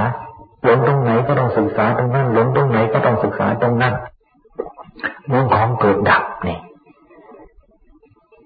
[0.63, 3.93] หลงตรงไหนก็ต้องศึกษาตรงนั้นหลงตรงไหนก็ต้องศึกษาตรงนั้น
[5.27, 6.59] เรื่องของเกิดดับนี่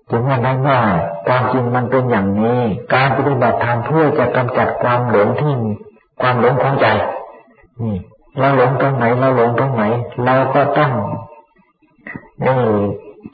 [0.10, 0.80] ถึงว่านั้นว่า
[1.27, 2.60] ความจริงมันเป็นอย่างนี้
[2.93, 5.53] การปฏิบัติธรรมเพื่อจะกำจัดความหลงที่
[6.21, 6.88] ความหลงของใจ
[7.82, 7.97] นี่
[8.39, 9.84] เราหลงตรงไหนเราหลงตรงไหน
[10.25, 10.91] เราก็ต้อง
[12.45, 12.58] นี่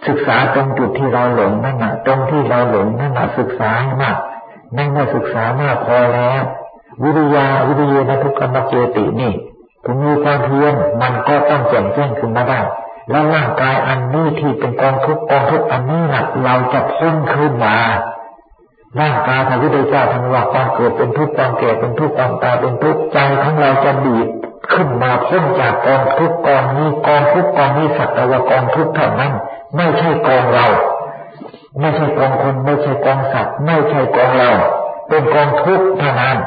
[0.08, 4.18] ศึกษาตรงจุดที่เราหลงนั่นแหะตรงที่เราหลงนั่นแหะศึกษาให้มาก
[4.78, 6.44] นั่นเมื่อศึกษามากพอแล้ว
[7.04, 9.34] วิริยาวิริยนทุกขมเจตินี่
[9.86, 12.60] ถึงมีความเพียรมันก็ต้องแจ่มแจ้งขึ้นมาได้
[13.10, 17.78] แล้วร่างกายอันนี้ที่เป็นกองทุกกองทุกอันนี้นะเราจะพ้นขึ้นมา
[19.00, 24.28] ร่างกายพระพุทธเจ้าท่านว่าความเกิดเป็นทุกข์ความแก่เป็นทุกข์ความตายเป็นทุกข์ใจของเราจะดีด
[24.74, 29.34] ขึ้นมาพ้นจากกองทุกกองนี้กองทุกกองนี้สัตว์ว่ากองทุกเท่านั้น
[29.76, 30.68] ไม่ใช่กองเรา
[31.80, 34.52] ไม่ใช่กองคนไม่ใช่กองสัตว์ ไม่ใช่กองเรา
[35.10, 36.38] เป็นกองทุกเท่านั้น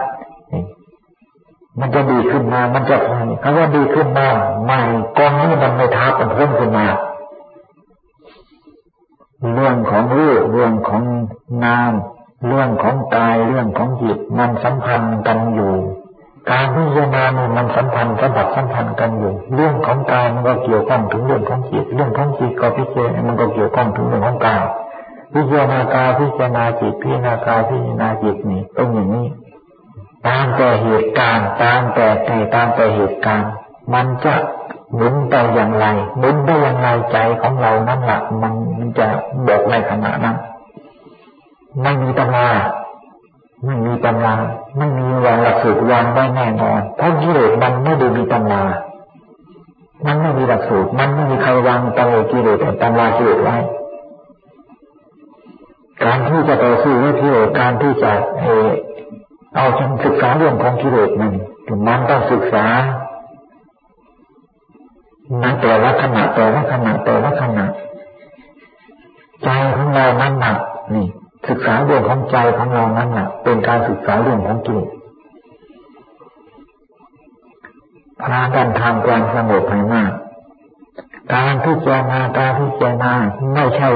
[1.80, 2.96] มันจะดีขึ้นมา มันจะ
[3.42, 4.26] คำว่าดีขึ้นมา
[4.64, 4.80] ใหม่
[5.18, 6.86] กองนี้มันไม่ท้าเป็นพ้นขึ้นมา
[9.54, 11.02] เรื่องของรูปเรื่องของ
[11.64, 11.92] นาม
[12.46, 15.74] เรื่องของกายเรื่องของจิตมันสัมพันธ์กันอยู่
[16.50, 24.62] การพิจารณาเนี่ยมันสัมพันธ์สัมผัสสัมพันธ์กันอยู่ เรื่องของกายมันก็เกี่ยวข้องถึงเรื่องของจิต เรื่องของจิตก็พิจารณามันก็เกี่ยวข้องถึงเรื่องของกาย
[25.34, 29.26] พิจารณากายพิจารณาจิตพิจารณากายพิจารณาจิตนี่ต้องอย่างนี้
[30.28, 33.50] ตามแต่เหตุการณ์ตามแต่แต่ตามแต่เหตุการณ์
[33.94, 34.34] มันจะ
[34.94, 35.86] หมุนไปอย่างไร
[36.18, 39.06] หมุนได้อย่างไรใจของเรานั่นแหละมันมันจะ
[39.46, 40.36] บอกในขณะนั้น
[41.82, 42.48] ไม่มีตำรา
[43.64, 44.34] ไม่มีตำรา
[44.76, 48.64] ไม่มีวางหลักสูตรวางได้แน่นอนเพราะกิเลสมันไม่ได้มีตำรา
[50.06, 53.56] มันไม่มีหลักสูตร มันไม่มีใครวางตำรากิเลสตำรากิเลสไว้
[56.02, 58.46] การที่จะต่อสู้กับกิเลสการที่จะเอ
[59.56, 61.32] เอาจนศึกษาเรื่องของกิเลสมัน
[61.66, 62.64] ถึงมันต้องศึกษา
[65.40, 67.66] ในแต่ละขณะแต่ละขณะแต่ละขณะ
[69.44, 70.58] ใจของเรานั้นหนัก
[70.94, 71.06] นี่
[71.48, 74.90] ศึกษาเรื่องของใจของเรานั้นหนักเป็นการศึกษาเรื่องของกิเลส
[78.22, 80.12] พากันทำความสงบให้มาก
[81.34, 83.12] การพิจารณาการพิจารณา
[83.54, 83.88] ไม่ใช่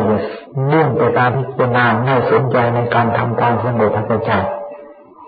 [0.67, 4.33] เนื่องไปตามพิจารณาไม่สนใจในการทำความสงบให้ใจ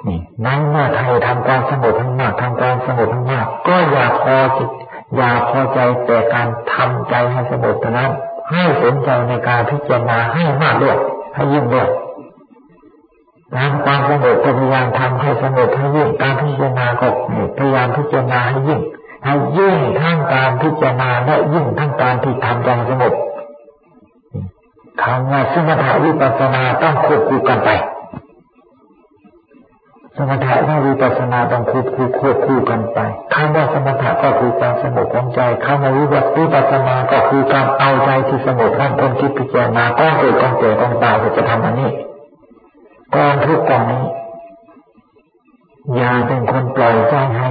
[0.08, 4.70] นี่นั่นเมื่อไทยทำการสงบทั้งมากทำการสงบทั้งมากก็อย่าพอจิต
[5.16, 8.10] อย่าพอใจแต่การทำใจให้สงบเท่านั้น
[8.50, 10.96] ให้สนใจในการพิจารณาให้มากด้วย
[11.34, 11.88] ให้ยิ่งด้วย
[13.56, 17.08] การความสงบพยายามทำให้สงบให้ยิ่งการพิจารณาก็
[17.58, 18.80] พยายามพิจารณาให้ยิ่ง
[19.24, 23.14] ให้ยิ่งทั้งการพิจารณาและยิ่งทั้งการที่ทำใจสงบ
[25.02, 27.70] คำว่าสมถะวิปัสสนาต้องควบคู่กันไป
[30.16, 32.98] สมถะและวิปัสสนาต้องควบคู่ควบคู่กันไป
[33.34, 41.90] คำว่าสมถะก็คือการสงบของใจคำว่าวิปัสสนาก็คือการเอาใจที่สงบนั่นพ้นคิดพิจารณาก็เกิดกองเกิดกองตายจะทำอันนี้
[43.14, 44.04] กองทุกกองนี้
[45.94, 47.50] อย่าเป็นคนปล่อยใจให้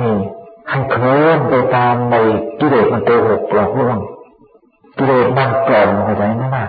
[0.70, 2.16] ให้เคลื่อนไปตามใน
[2.60, 3.98] กิเลสมันโกหกหลอกลวง
[4.98, 6.66] กิเลสมันกล่อมเข้าใจไหมล่ะ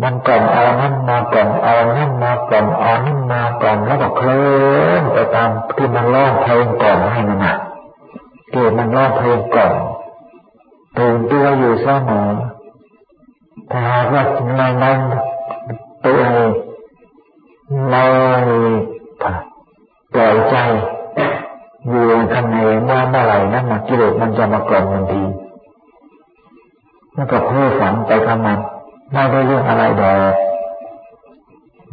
[0.00, 4.46] มันกล่อมเอานั่นมากล่อมเอานั่นมากล่อมเอานั่นมากล่อมแล้วก็เคลื่
[4.86, 7.54] อนไปตามที่มันร้องเพลงกล่อมให้มันนะ
[8.52, 9.74] เกิดมันร้องเพลงกล่อม
[10.98, 12.30] ตื่นตัวอยู่เสมอ
[13.70, 14.22] ถ้าหากว่า
[14.56, 14.98] ในนั้น
[16.04, 16.50] ตัวเอง
[17.90, 18.04] เรา
[20.14, 20.56] ปล่อยใจ
[21.88, 25.22] อยู่ข้างในเมื่อเมื่อไหร่นั่นมากิเลสมันจะมากล่อมทันที
[27.14, 28.58] แล้วก็เพ้อฝันไปกับมัน
[29.12, 30.34] ไม่ได้เรื่องอะไรดอก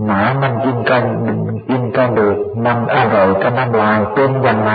[0.06, 2.28] หมามันกินกันมันกินกันดู
[2.66, 4.72] มันอร่อยก็น้ำลายเป็นยังไง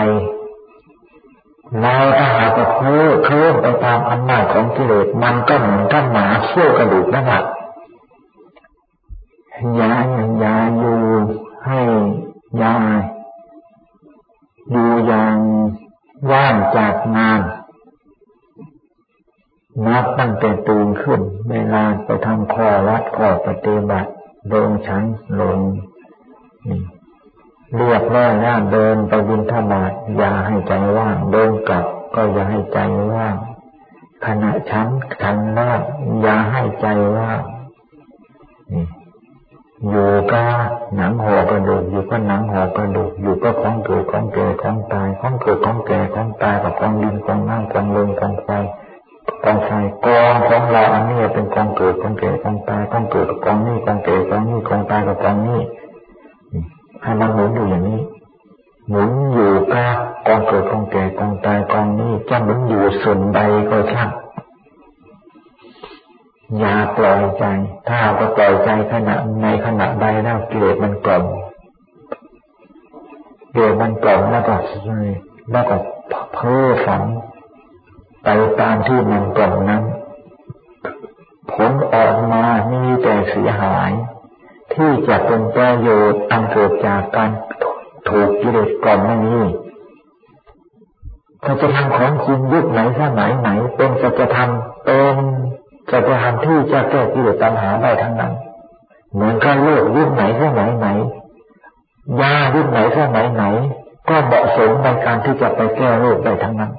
[1.80, 7.42] เราถ้าหากว่าเพ้อเคลื่อนไปตามอำนาจของกิเลสมันก็เหมือนกับหมาเชี่ยวกระดูกนั่นแหละ
[9.80, 9.92] ยา
[10.38, 11.00] อย่าอยู่
[11.66, 11.80] ให้
[12.62, 12.76] ยา
[14.70, 15.36] อยู่อย่าง
[16.30, 17.40] ว่างจากงาน
[19.86, 24.10] นับตั้งแต่ตื่นขึ้นเวลาไปทำข้อวัดข้อปฏิบัติ
[24.52, 25.04] ลงชั้น
[25.40, 25.58] ลง
[27.76, 31.84] เรียกแร่ย่าเดินไปบินธบาตอย่าให้ใจว่างเดินกลับ
[32.14, 32.78] ก็อย่าให้ใจ
[33.12, 33.36] ว่าง
[34.26, 34.88] ขณะชั้น
[35.22, 35.80] ขันแรก
[36.22, 37.40] อย่าให้ใจว่าง
[39.88, 40.42] อยู่ก็
[40.96, 48.48] หนังห่อกระดูกอยู่ก็หนังห่อกระดูกอยู่ก็ของเกิดของแก่ของตายของเกิดของแก่ของตายกับของดินของน้ำของลมของไฟ
[49.44, 49.70] กองไฟ
[50.06, 55.60] กองของเราอันนี้เป็นกองเกิดกองแก่กองตายกองเกิดกองนี้กองแก่กองนี้กองตายกับกองนี้
[57.02, 58.00] ให้มันหมุนอยู่อย่างนี้
[58.88, 59.94] หมุนอยู่กับ
[60.26, 64.10] กองเกิดกองแก่กองตายกองนี้จะหมุนอยู่ส่วนใดก็ช่าง
[66.58, 67.44] อย่าปล่อยใจ
[67.88, 71.24] ถ้าก็ปล่อยใจขณะในขณะใดแล้วกิเลสมันกล่อม
[73.54, 74.54] เกิดมันกล่อมแล้วก็
[75.52, 75.76] แล้วก็
[76.32, 77.02] เพ้อฝัน
[78.24, 78.28] ไป
[78.60, 79.82] ตามที่มันกล่อมนั้น
[81.52, 83.90] ผลออกมามีแต่เสียหาย
[84.74, 87.30] ที่จะเป็นประโยชน์อันเกิดจากการ
[88.08, 89.36] ถูกกิเลสกล่อมไม่มี
[91.44, 94.50] ถ้าจะทำของจริงยุคไหนสมัยไหน เป็นสัจธรรม
[94.84, 95.16] เป็น
[95.90, 98.32] สัจธรรมที่จะแก้กิเลสตัณหาได้ทั้งนั้น
[99.12, 100.88] เหมือนกับโลกยุคไหนสมัยไหน
[102.20, 103.44] ยายุคไหนสมัยไหน
[104.08, 106.72] ก็เหมาะสมในการที่จะไปแก้โลกได้ทั้งนั้น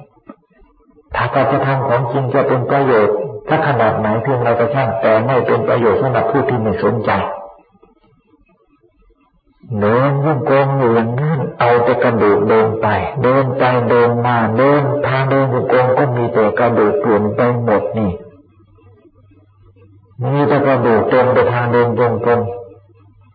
[1.16, 3.16] ถ้าการกระทำของจริงจะเป็นประโยชน์
[3.48, 7.10] ถ้าขนาดไหนเพียงเราก็ช่างแต่ไม่เป็นประโยชน์สำหรับผู้ที่ไม่สนใจ
[9.80, 12.86] เดินยิ่งโกงอยู่อย่างนั้นเอาแต่กระดูกเดินไป
[13.22, 18.10] เดินไปเดินมาเดินทางเดินยิ่งโกงก็มีแต่กระดูกเปลี่ยนไปหมดนี่
[20.22, 22.40] มีแต่กระดูกเต็มไปทางเดินจงกรม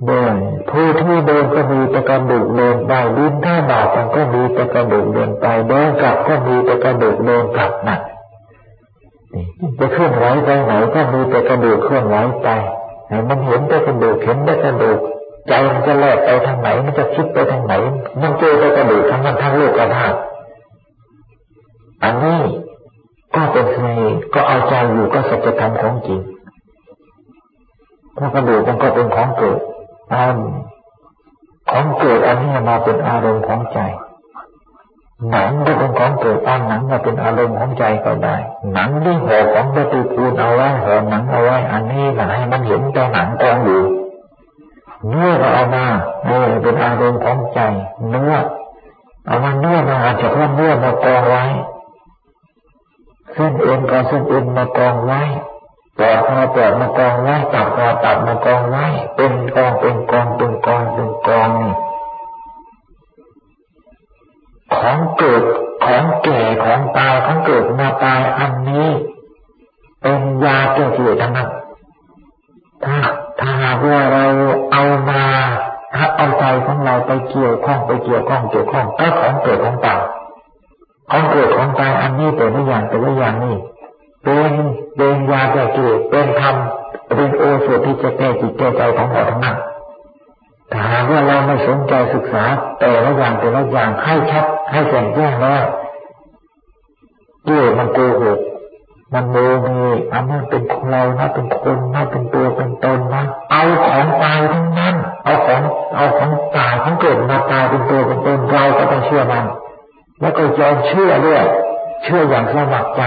[0.04, 0.28] เมื่อ
[0.70, 8.02] ผู้ที่เดินก็มีตะกระดูกเดินไปดินถ้าบาปมันก็มีตะกระดูกเดินไปเดินกลับก็มีตะกระดูกเดินกลับนั่น
[9.80, 12.48] จะเคลื่อนไหวไปไหนก็มีตะกระดูกเคลื่อนไหวไป
[13.30, 15.00] มันเห็นตะกระดูกเห็นตะกระดูก
[15.48, 17.74] ใจมันจะแลกไปทางไหนมันจะคิดไปทางไหน
[18.22, 22.40] มันเจอแตะกระดูกทั้งนั้นทั้งโลกกระทำอันนี้
[23.36, 23.86] ก็เป็นสิ่ง
[24.34, 29.18] ก็เอาใจอยู่ก็สัจธรรมของจริงตพราะกระดูกมันก็เป็นข
[32.32, 33.80] อันนี้มาเป็นอารมณ์ของใจ
[35.30, 38.36] หนังก็เป็นของเกิดอันหนังมาเป็นอารมณ์ของใจก็ได้
[38.74, 43.84] หนังที่ห่อของปฏิปูลเอาไว้ห่อหนังเอาไว้ อันนี้นะให้มันเห็นแต่หนังกองอยู่
[45.08, 45.86] เนื้อก็เอามา
[46.26, 47.60] เออเป็นอารมณ์ของใจ
[48.10, 48.34] เนื้อ
[49.28, 51.44] เอามาเนื้อมาอาจจะเพิ่มเนื้อมากองไว้
[53.34, 55.22] เส้นเอ็นก็เส้นเอ็นมากองไว้
[56.00, 61.52] ปอดมาปอดมากองไว้ตับมาตับมากองไว้เป็นกองเป็นกองเป็นกองเป็นกอง
[64.78, 65.44] ของเกิด
[65.86, 68.90] ของแก่ของตายของเกิดมาตายอันนี้
[70.02, 71.50] เป็นยาแก้กิเลสทั้งนั้น
[72.84, 72.98] ถ้า
[73.40, 74.26] ถ้าหากว่าเรา
[74.72, 75.24] เอามา
[75.96, 80.00] ถ้าเอาใจของเราไปเกี่ยวข้องไปเกี่ยวข้องเกี่ยวข้องก็ของเกิดของตาย
[81.12, 83.56] ของเกิดของตายอันนี้แต่ละอย่างแต่ละอย่างนี่
[84.24, 84.52] เป็น
[84.96, 86.56] เป็นยาแก้กิเลสเป็นธรรม
[87.16, 89.58] เป็นโอสถที่จะแก้จิตแก้ใจของเราทั้งนั้น
[90.72, 92.44] ถ้าหากว่าเราไม่สนใจศึกษา
[92.80, 95.66] แต่ละอย่างแต่ละอย่างให้ชัด ให้แจ่มแจ้งแล้ว
[97.46, 98.40] กิเลสมันโกหก
[99.14, 99.80] มันโมมี
[100.14, 105.62] อันนั้นเป็นของเรานะเป็นคนนะเป็นตัวเป็นตนนะเอาของตายทั้งนั้น เอาของ
[105.96, 109.46] เอาของตายของเกิดมาตายเป็นตัวเป็นตนเราก็ต้องเชื่อมัน
[110.22, 111.44] แล้วก็ยอมเชื่อด้วย
[112.04, 113.02] เชื่ออย่างสมัครใจ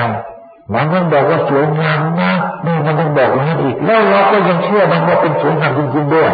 [0.75, 2.33] มันต้องบอกว่าสวยงามนะ
[2.67, 6.31] นี่มันต้องบอกอย่างนี้อีก แล้วเราก็ยังเชื่อมันว่าเป็นสวยงามจริงๆด้วย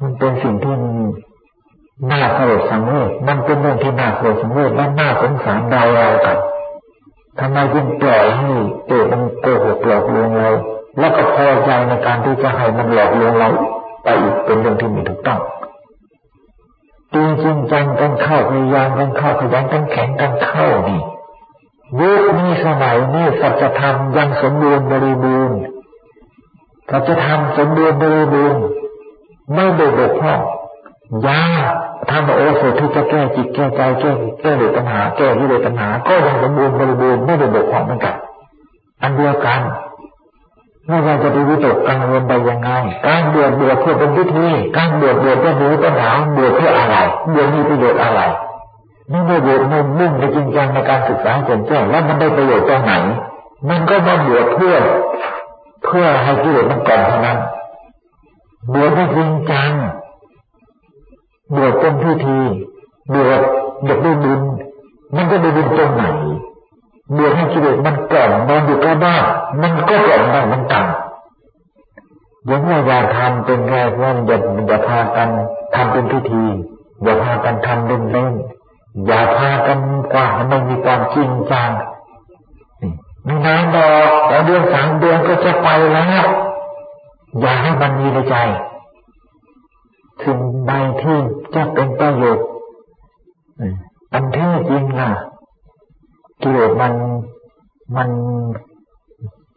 [0.00, 0.74] มันเป็นสิ่งที่
[2.10, 6.38] น่าสลดสังเวชมันเป็นเรื่องที่น่าสลดสังเวชและน่าสงสารเราเรากัน
[7.38, 8.50] ทำไมจึงปล่อยให้
[8.88, 10.50] เกิดมันโกหกหลอกลวงเรา
[10.98, 13.50] แล้วก็พอใจในการที่จะให้มันหลอกลวงเรา
[14.02, 15.40] ไปอีกเป็นเรื่องที่ไม่ถูกต้อง
[17.14, 21.00] จริงจริงจังกันเข้าพยายามกันเข้าขยันกันแข็งกันเข้านี่
[22.00, 25.58] ยุคนี้สมัยนี้สัจธรรมยังสมบูรณ์บริบูรณ์
[26.90, 28.64] สัจธรรมสมบูรณ์บริบูรณ์
[29.54, 30.40] ไม่ได้บกพร่อง
[31.26, 31.44] ยา
[32.10, 38.14] ทำโอสถที่จะแก้จิตแก้ใจแก้แก้ปัญหาแก้วิเลปัญหา ก็ยังสมบูรณ์บริบูรณ์ไม่ได้บกพร่องเหมือนกัน
[39.02, 39.60] อันเดียวกัน
[40.86, 42.70] ไม่ว่าจะไปวิตกกังวลไปยังไง
[43.06, 44.46] การบวชบวชเพื่อเป็นพิธี
[44.76, 46.96] การบวชบวชเพื่อหนีปัญหาบวชเพื่ออะไร
[47.34, 48.20] บวชมีประโยชน์อะไร
[49.10, 52.92] ไม่ได้บวชไม่มุ่งในจริงจังในการศึกษาจนแจ้งแล้วมันได้ประโยชน์ตรงไหน
[53.68, 54.76] มันก็มาบวชเพื่อ
[55.84, 57.38] เพื่อให้กิเลสมันก่อนเท่านั้น
[58.74, 59.72] บวชไม่จริงจัง
[61.54, 62.40] บวชเป็นพิธี
[63.12, 63.40] บวช
[63.84, 64.40] อยากได้บุญ
[65.14, 66.04] มันก็ได้บุญตรงไหน
[67.16, 69.24] บวชให้กิเลสมันกล่อนนอนอยู่ก็บ้าน
[69.60, 70.84] มันก็กล่อนได้เหมือนกัน
[72.46, 75.28] อย่างว่าอย่าทำเป็นแรกว่าอย่าอย่าพากัน
[75.74, 76.44] ทำเป็นพิธี
[77.02, 79.78] อย่าพากันทำเล่นๆอย่าพากัน
[80.12, 81.70] กว่ามันมีความจริงจัง
[83.24, 86.26] ไม่นานดอกแล้วเดือนสามเดือนก็จะไปแล้ว
[87.40, 88.36] อย่าให้มันมีในใจ
[90.22, 90.72] สิ่งใด
[91.02, 91.18] ที่
[91.54, 92.46] จะเป็นประโยชน์
[94.12, 95.10] อันแท้จริงล่ะ
[96.42, 96.92] กิเลสมัน
[97.96, 98.08] มัน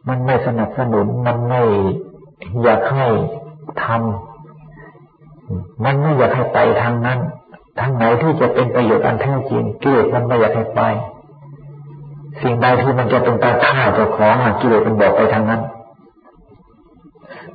[0.08, 1.62] มันไม่สนับสนุนมันไม่
[2.64, 3.08] อยากให้
[3.84, 7.20] ทำมันไม่อยากให้ไปทางนั้น
[7.80, 10.82] ทางไหนที่จะเป็นประโยชน์อันแท้จริงกิเลสมันไม่อยากให้ไป
[12.42, 15.62] สิ่งใดที่มันจะเป็นการฆ่าเจ้าของกิเลสมันบอกไปทางนั้น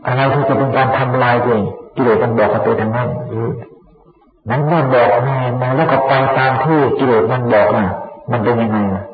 [0.07, 1.67] อะไรที่จะเป็นการทำลายตัวเอง
[1.97, 3.09] กิเลสมันบอกกับตัวทางนั้น
[4.51, 7.85] นั้นเมื่อบอกมามาแล้วก็ไปตามที่กิเลสมันบอกมา
[8.31, 9.05] มันเป็นยังไงล่ะ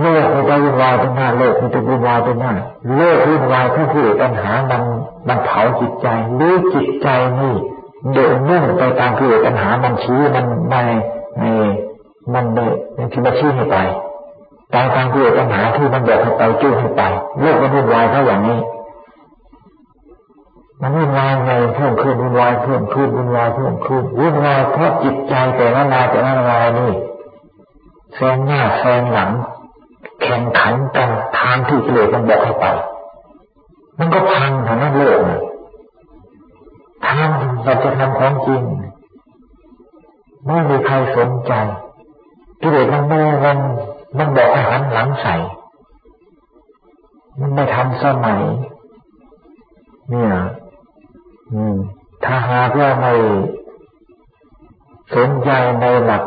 [0.00, 2.52] โลกมันจะวุ่นวายเป็นหน้าโลกมันจะวุ่นวายเป็นหน้า
[2.96, 4.82] โลกวุ่นวายที่คือปัญหามัน
[5.28, 7.08] มันเผาจิตใจหรือจิตใจ
[7.40, 7.54] นี่
[8.14, 10.76] เดินนุ่งไปตามคือปัญหามันชี้มันใน
[11.38, 11.44] ใน
[12.34, 13.76] มันเดินมันคิดว่าชี้ให้ไป
[14.74, 17.02] ตามทางคือปัญหาที่มันบอกให้ไปจู้ให้ไป
[17.40, 18.58] โลกมันวุ่นวายเพราะอย่างนี้
[20.84, 26.92] มันวุ่นวายไงเพิ่มขึ้นวุ่นวายเพิ่มขึ้นวุ่นวายเพิ่มขึ้นวุ่นวายเพราะจิตใจแต่ละรายแต่ละรายนี่
[28.14, 29.30] แซงหน้าแซงหลัง
[30.22, 32.66] แข่งขันกันทางที่กิเลสมันบอกให้ไป
[33.98, 35.18] มันก็พังทางนั้นโลก
[37.06, 37.28] ทาง
[37.64, 38.62] เราจะทำของจริง
[40.44, 41.52] ไม่มีใครสนใจ
[42.60, 43.58] กิเลสมันไม่มัน
[44.18, 45.34] มันบอกให้หันหลังใส่
[47.40, 48.42] มันไม่ทำสมัย
[50.10, 50.32] เนี่ย
[52.24, 53.12] ถ้าหากว่าไม่
[55.16, 55.50] สนใจ
[55.80, 56.24] ในหลัก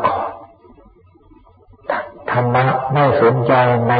[2.30, 3.52] ธรรมะไม่สนใจ
[3.88, 3.94] ใน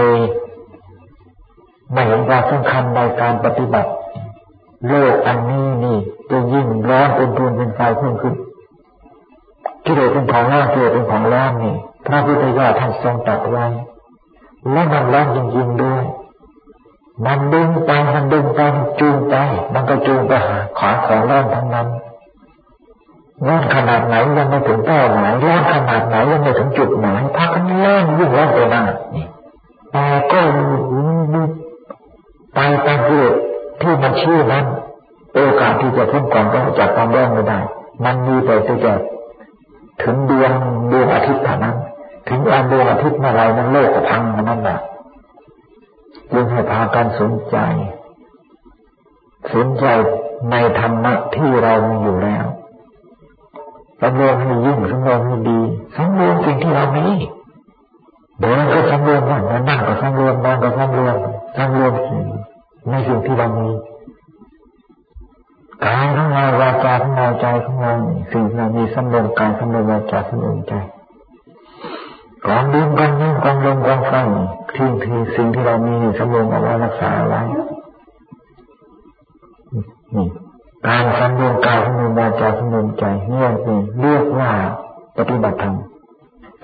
[1.93, 3.91] ไม่เห็นความสำคัญในการปฏิบัติ
[4.89, 5.99] โลกอันนี้นี่
[6.31, 8.35] จะยิ่งร้อนเป็นทุนเป็นไฟเพิ่มขึ้น
[9.85, 11.74] กิเลสเป็นของร้อนกิเลสเป็นของร้อนนี่
[12.07, 13.66] พระพุทธเจ้าท่านทรงตรัสไว้
[14.72, 16.03] และมันร้อนจริงๆด้วย
[17.24, 18.60] มันดึงไปมันดึงไป
[19.00, 19.34] จูงไป
[19.72, 21.88] มันก็จูงไปหาขวาของร้อนทั้งนั้น
[23.46, 28.84] ร้อนขนาดไหนยังไม่ถึงเป้าหมายร้อนขนาดไหนยังไม่ถึงจุดหมายพักกันร้อนยิ่งร้อนไปหน้า
[29.92, 30.40] แต่ก็
[32.54, 33.32] ไปตามเกิด
[33.80, 34.64] ที่มันชื่อนั้น
[35.32, 37.58] โอกาสที่จะพ้นก่อนก็จากความร้อนไม่ได้
[38.04, 38.54] มันมีแต่
[38.84, 38.92] จะ
[40.02, 40.52] ถึงดวง
[40.92, 41.76] ดวงอาทิตย์เท่านั้น
[42.28, 44.78] ถึงอันดวงอาทิตย์เมื่อไรนั้นโลกก็พังมันนั่นแหละ
[46.33, 47.57] จึงให้พากันสนใจ
[49.55, 49.87] สนใจ
[50.51, 52.47] ในธรรมะที่เรามีอยู่แล้ว
[54.01, 55.61] สำรวมให้ยิ่งสำรวมให้ดี
[55.97, 57.07] สำรวมสิ่งที่เรามี
[58.41, 61.16] เดินก็สำรวมนั่งนั่งก็สำรวมนอนก็สำรวม
[61.57, 61.93] สำรวม
[62.91, 63.68] ในสิ่งที่เรามี
[65.85, 67.95] กายของเราวาจาของเราใจของเรา
[68.33, 70.72] สิ่งเรามีสำรวมกายสำรวมวาจาสำรวมใจ
[72.47, 74.12] กองดินกองน้ำกองลมกองไฟ
[74.77, 77.41] ทิ้งทีสิ่งที่เรามีสำรวมเอาไว้รักษาไว้
[80.87, 83.51] การสำรวมกายสำรวมวาจาสำรวมใจเนี่ย
[84.01, 84.51] เรียกว่า
[85.18, 85.77] ปฏิบัติธรรม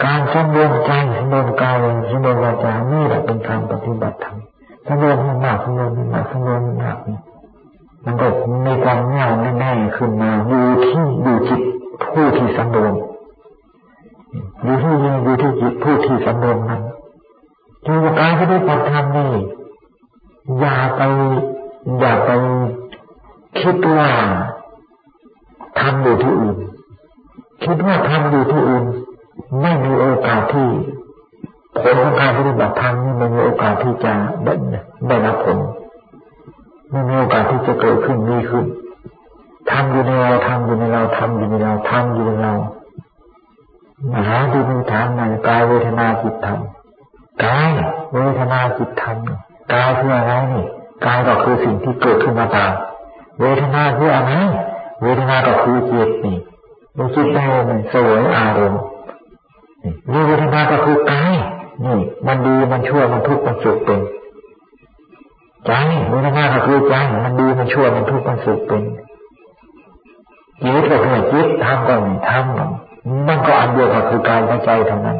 [0.04, 1.74] การสำรวมใจสำรวมกาย
[2.10, 4.36] สำรวมวาจานี่แหละเป็นการปฏิบัติธรรม
[4.86, 6.96] สำรวมห้มากสำรวมห้มากสำรวมห้มาก
[8.04, 8.26] มันก็
[8.66, 11.60] มีความง่ายแน่ๆขึ้นมาอยู่ที่อยู่จิต
[12.12, 12.94] ผู้ที่สำรวม
[14.62, 16.82] อยู่ที่ยิงอยู่ที่จิตผู้ที่สำรวมนั้น
[17.86, 19.30] จึงการที่ได้ปฏิธรรมนี่
[20.58, 21.00] อย่าไป
[21.98, 22.30] อย่าไป
[23.60, 24.10] คิดว่า
[25.80, 26.58] ทำอยู่ที่อื่น
[27.64, 28.84] คิดว่าทำอยู่ที่อื่น
[29.60, 30.68] ไม่มีโอกาสที่
[31.80, 34.12] ผลของการปฏิบัติธรรมนี่ไม่มีโอกาสที่จะ
[68.44, 68.82] สุขเป็น
[70.62, 71.94] จิตก็คือจิตทำก็
[72.30, 75.18] ทำมันก็อันเดียวกันคือกายกับใจเท่านั้น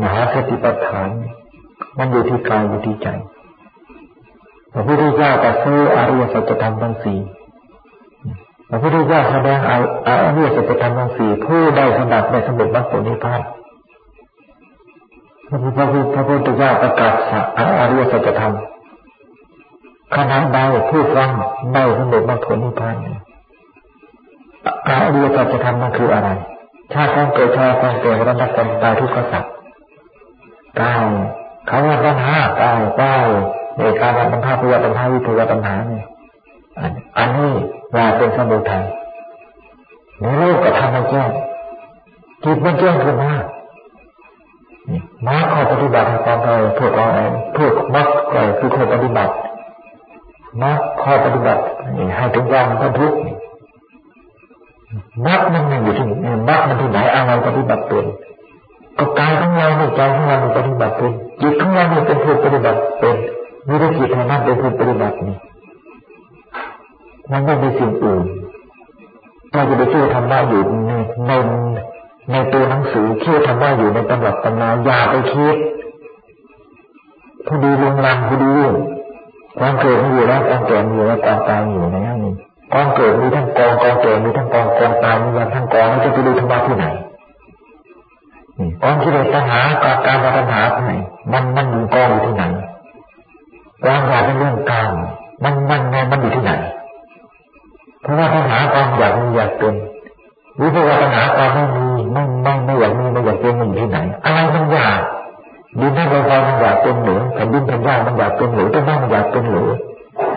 [0.00, 1.08] มหาสติปัฏฐาน
[1.98, 3.08] มันอยู่ที่กายอยู่ที่ใจ
[4.72, 7.18] พระพุทธเจ้าตรัสรู้อริยสัจธรรมทั้งสี่
[8.68, 9.58] พระพุทธเจ้าแสดง
[10.08, 13.40] อริยสัจธรรมทั้งสี่ผู้ได้สมบัติในสมบัติมรรคผลนิพพาน
[15.48, 17.14] พระพุทธพระพุทธเจ้าประกาศ
[17.80, 18.54] อริยสัจธรรม
[20.16, 20.58] ขณะใด
[20.90, 21.30] ผู้ฟัง
[21.74, 22.96] ได้สมบัติมรรคผลนิพพาน
[24.86, 26.30] อริยสัจธรรมนั่นคืออะไร
[26.92, 29.52] ชาติต้องเกิดชาติต้องเกิดรัตนตายทุกข์ก็สัตว์
[30.80, 31.04] กาย
[31.68, 33.26] คำว่าปัญหากายกาย
[33.78, 36.06] ในการปัญหาพิยปัญหาวิทยาปัญหาเนี่ย
[37.18, 37.52] อันนี้
[37.94, 38.84] ว่าเป็นสมุทัย
[40.20, 41.30] ในโลกก็ทำให้แจ้ง
[42.44, 43.32] จิตมันแจ้งขึ้นมา
[45.26, 47.06] มาขอปฏิบัติความเราพวกเรา
[47.56, 49.32] พวกมักก็คือข้อปฏิบัติ
[50.60, 51.62] มักข้อปฏิบัติ
[52.16, 53.12] ให้ถึงความบรรทุก
[55.26, 56.06] มักมันอยู่ที่
[56.48, 58.06] มักมันที่ไหนอะไรปฏิบัติเป็น
[58.98, 63.16] ก็กายของเราในใจของเราปฏิบัติเป็นจิตของเราเป็นผู้ปฏิบัติเป็น
[63.68, 65.36] มีแต่จิตเท่านั้นเป็นผู้ปฏิบัตินี่
[67.30, 68.24] มันไม่มีสิ่งอื่น
[69.52, 70.92] เราจะไปเชื่อธรรมะอยู่ใน
[71.26, 71.32] ใน
[72.30, 75.56] ในตัวหนังสือเชื่อธรรมะอยู่ในตำรับตำนานอย่าไปคิด
[77.46, 78.54] พอดีลงลังพอดี
[79.58, 82.34] ความเกิดมีอยู่แล้วความแก่มีอยู่แล้วความตายอยู่ในนั้นนี่
[82.72, 86.86] กองเกิดมีทั้งกองกองเกิดมีทั้งกองกองตายมีทั้งกองแล้วจะไปดูธรรมะที่ไหน
[88.82, 90.92] กองที่เลสปัญหาการการปัญหาที่ไหน
[91.32, 92.44] มันมันอยู่กองอยู่ที่ไหน
[93.84, 94.90] ความอยากเป็นเรื่องกลาง
[95.44, 96.52] มันมันไงมันอยู่ที่ไหน
[98.02, 99.74] เพราะว่าปัญหาความอยากมีอยากเป็น
[100.56, 105.00] หรือเพราะว่าปัญหาความไม่มีไม่ไม่ไม่อยากมีไม่อยากเป็นมันอยู่ที่ไหน อะไรมันอยาก
[105.80, 109.70] ดินน้ำลมไฟมันอยากเป็นหรือแผ่นดินแผ่นดินมันอยากเป็นหรือต้นไม้มันอยากเป็นหรือ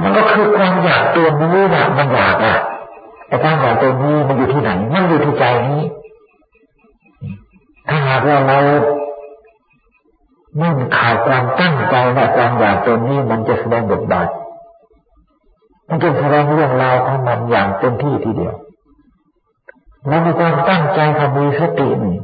[0.01, 2.57] มันก็คือความอยากตัวนี้นะมันอยากอะ
[3.27, 5.83] ไอ้ความอยากตัวนี้มันอยู่ที่ไหน มันอยู่ที่ใจนี้
[7.89, 8.59] ถ้าหากว่าเรา
[10.57, 14.27] ไม่ขาดความตั้งใจและความอยากตัวนี้มันจะแสดงบทบาท
[15.89, 18.55] มันจะแสดงเรื่องราวของมันอย่างเต็มที่ทีเดียว
[20.07, 22.17] แล้วมีความตั้งใจทำมีสตินี่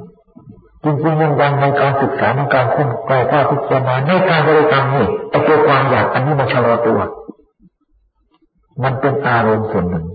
[0.84, 7.00] จริงๆยังยังในการศึกษาในการค้นคว้าภาพิจารณาในการบริกรรมนี่ไอ้ตัวความอยากอันนี้มันชะลอตัว
[8.84, 10.06] มันเป็นอารมณ์ส่วนหนึ่ง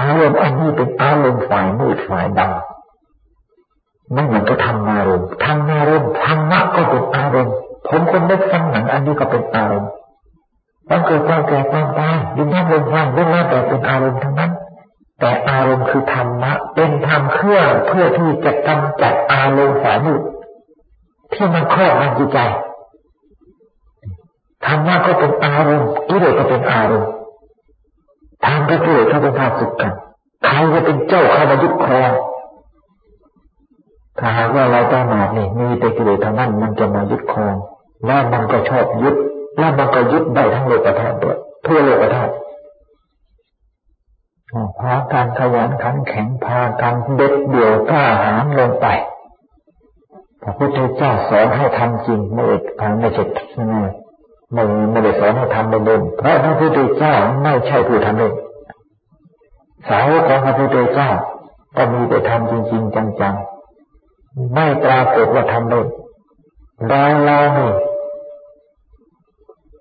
[0.00, 7.54] อารมณ์อันนี้เป็นอารมณ์ฝ่ายมืดฝ่ายดำไม่เหมือนกับทำอารมณ์ทำรมารมณ์ธรรมะก็เป็นอารมณ์
[7.88, 9.90] ผมคนเล็กฟังหนังอันนี้ก็เป็นอารมณ์
[10.88, 14.52] ตั้งเกิดความแก่ความตายดินน้ำลมไฟล้วนแล้วแต่เป็นอารมณ์ทั้งนั้น
[15.20, 20.14] แต่อารมณ์คือธรรมะ เป็นธรรมเครื่องเพื่อที่จะกำจัดอารมณ์สายมุ
[21.34, 22.38] ที่มันครอบงำจิตใจ
[24.66, 27.10] ธรรมะก็เป็นอารมณ์กิเลสก็เป็นอารมณ์
[28.46, 29.92] ธรรมกับกิเลสเขาเป็นภาสุกกัน
[30.44, 32.10] ใครจะเป็นเจ้าใคามายึดครอง
[34.18, 37.54] ถ้าหากว่าเราตาหมาดนี่มีแต่กิเลสทางนั้นมันจะมายึดครอง
[38.06, 39.14] แล้วมันก็ชอบยึด
[39.58, 42.32] แล้วมันก็ยึดได้ทั้งโลกธาตุด้วยทั่วโลกธาตุ
[44.80, 48.86] พาการขยันขันแข็งพาการเด็ดเดี่ยวกล้าหาญลงไป
[50.42, 53.24] พระพุทธเจ้าสอนให้ทำจริงไม่เอกทางไม่ใช่
[54.52, 58.34] ไม่ไม่ได้สอนให้ทำเล่นเพราะพระพุทธเจ้าไม่ใช่ผู้ทำเล่น
[59.88, 61.10] สาวกของพระพุทธเจ้า
[61.76, 65.86] ก็มีแต่ทำจริง ๆ จังๆไม่ปรากฏว่าทำเล่น
[66.88, 67.70] เราเรานี่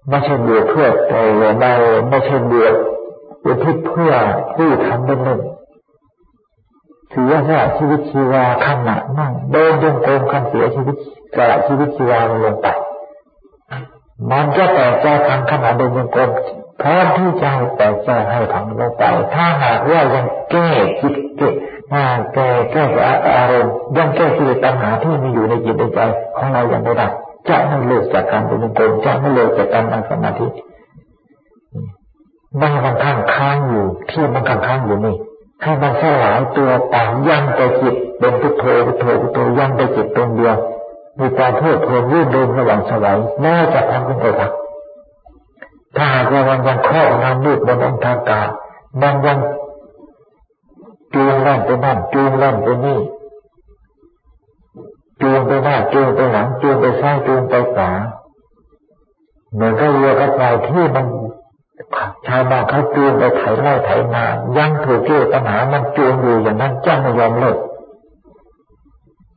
[0.09, 1.21] ไม่ใช่เบื่อเพื่อแต่
[1.59, 1.73] เรา
[2.09, 2.69] ไม่ใช่เบื่อ
[3.45, 4.13] อุทิศเพื่อ
[4.55, 10.95] ผู้ทำเล่นๆถือว่าชีวิตชีวาขณะนั่งเดินจงกรมคันเสียชีวิต
[11.35, 12.67] กระชีวิตชีวาลงไป
[14.31, 16.29] มันจะแต่ใจทำขณะเดินจงกรม
[16.81, 20.69] พร้อมที่จะให้แต่ใจให้ทำลงไป ถ้าหากว่ายังแก้
[21.01, 21.49] จิตเก้
[22.33, 22.83] แก้แก้
[23.35, 25.99] อารมณ์ยังแก้กิเลสตัณหาที่มีอยู่ในจิตในใจ
[26.37, 27.07] ของเราอยังไม่ได้
[27.49, 30.47] จะไม่เลิกจากการเดินจงกรมจะไม่เลิกจากการนั่งสมาธิ
[32.61, 35.15] มันมันข้างค้างอยู่ที่มันข้างค้างอยู่นี่
[35.61, 36.95] ให้มันสลายตัวไป
[37.27, 40.55] ยังไปจิตเป็นพุทโธพุทโธพุทโธยังไปจิตตรงเดียว
[41.19, 44.51] มีความเพลิดเพลินรื่นเริงระหว่างสวายแม้จะทำเป็นอกหัก
[45.95, 48.41] ถ้าหากว่ามันยังครอบงำมืดบนองทางกา
[49.01, 49.37] มันยัง
[51.13, 52.99] จูงล่นไปนั่นจูงล่นไปนี่
[55.21, 57.91] จูงไปหน้าจูงไปหลังจูงไปซ้ายจูงไปขวา
[59.53, 61.05] เหมือนกับเรือกระพายที่มัน
[62.27, 64.25] ชาวบ้านเขาจูงไปไถไร่ไถนา
[64.57, 67.57] ยังถูกเกี่ยวปัญหามันจูงอยู่อย่างนั้นจ้าไม่ยอมเลิก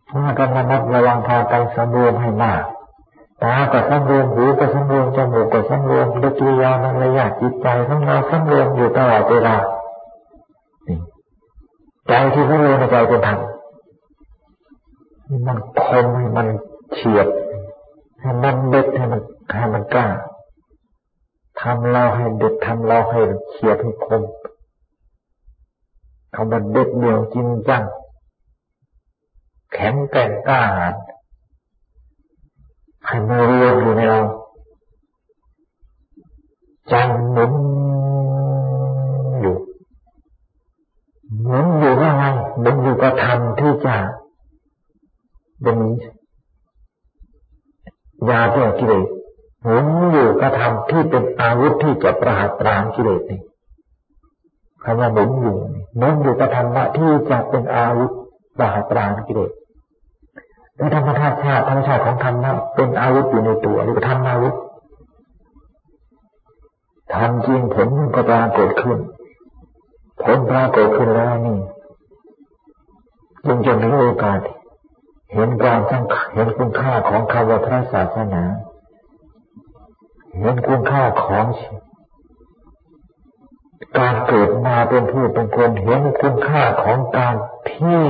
[0.08, 2.62] ถ้ากันระมัดระวังพางไปสำรวมให้มาก
[3.42, 9.56] ตาก็สำรวมหูก็สำรวมจมูกก็สำรวมดกิริยามันระยะจิตใจของเราสำรวมอยู่ตลอดเวลา
[12.08, 13.38] ใจที่สำรวมในใจเป็นธรรม
[15.46, 16.46] มันคมให้มัน
[16.94, 17.28] เฉียบ
[18.20, 19.20] ให้มันเด็ดให้มัน
[19.56, 20.06] ให้มันกล้า
[21.60, 24.22] ทำเราให้เด็ดทำเราให้เฉียบให้คม
[26.34, 27.82] คำว่าเด็ดเดี่ยวจริงจัง
[29.72, 30.94] แข็งแกร่งกล้าหาญ
[33.06, 34.20] ให้มารวมอยู่ในเรา
[36.88, 36.92] ใจ
[37.32, 37.52] หนุน
[39.40, 39.56] อยู่
[41.42, 42.24] หนุนอยู่ว่าไง
[42.60, 43.96] หนุนอยู่กับธรรมที่จะ
[45.62, 45.78] เป็น
[48.28, 49.19] ยาแก้กิเลส
[49.64, 53.40] หนุนอยู่กับธรรมที่เป็นอาวุธที่จะประหารปรามกิเลสนี่
[54.84, 55.56] คำว่าหนุนอยู่
[55.98, 58.12] หนุนอยู่กับธรรมะที่จะเป็นอาวุธ
[58.56, 59.50] ประหารปรามกิเลส
[60.76, 64.54] และธรรมชาติชาติธรรมชาติของธรรมะเป็นอาวุธอยู่ในตัวนี่ก็ทำอาวุธ
[67.14, 68.98] ทำจริงผลมันก็ปรากฏขึ้น
[70.22, 71.58] ผลปรากฏขึ้นแล้วนี่
[73.46, 74.40] จึงจะมีโอกาส
[75.34, 76.04] เห็นความทั้ง
[76.34, 78.42] เห็นคุณค่าของคำว่าพระศาสนา
[80.38, 81.46] เห็นคุณค่าของ
[83.98, 87.34] การเกิดมาเป็นผู้เป็นคนเห็นคุณค่าของการ
[87.72, 88.02] ที่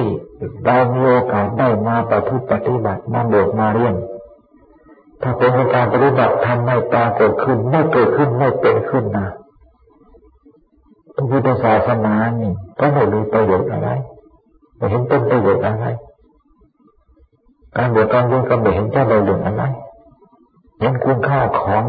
[0.65, 3.95] เรามีโอกาสได้มาประพฤติปฏิบัติมาบวชมาเรียน
[5.23, 9.29] ถ้าเป็นการปฏิบัติทำไม่ปรากฏขึ้นไม่เกิดขึ้นไม่เป็นขึ้นนะ
[11.15, 13.89] พระพุทธศาสนานี่ก็ไม่มีประโยชน์อะไร
[14.77, 15.87] ไม่เห็นเป็นประโยชน์อะไร
[17.77, 19.63] การบวชการเรียนก็ไม่เห็นจะประโยชน์อะไร
[20.81, 21.83] เห็นคุณค่าของ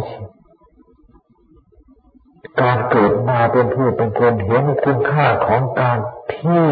[2.61, 5.97] การเกิดมาเป็นผู้เป็นคนเห็นคุณค่าของการ
[6.35, 6.65] ที่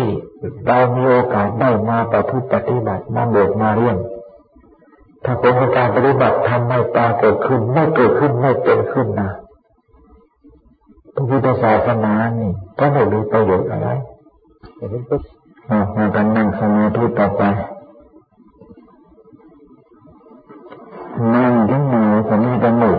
[0.68, 3.98] เรามีโอกาสได้มาประพฤติปฏิบัติมาบวชมาเรียน
[5.26, 9.32] ถ้าเป็นการปฏิบัติทำไม่ปรากฏขึ้น ไม่เกิดขึ้นไม่เป็นขึ้นนะ
[11.14, 13.90] พระพุทธศาสนานี่ก็ไม่มีประโยชน์อะไร
[15.96, 17.44] มากันนั่งสมาธิต่อไป
[21.36, 21.99] นั่งยังไง
[22.62, 22.90] ผมมีแต่หนู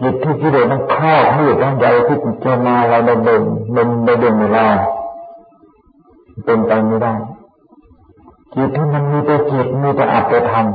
[0.00, 3.42] จิตที่กิเลสมันครอบมืดทั้งใจที่จามาเราในเดิน
[3.72, 4.66] เป็นในเดินเวลา
[6.44, 7.14] เป็นไปไม่ได้
[8.54, 10.66] จิตที่มันมีแต่จิตมีแต่อัตแต่ธรรม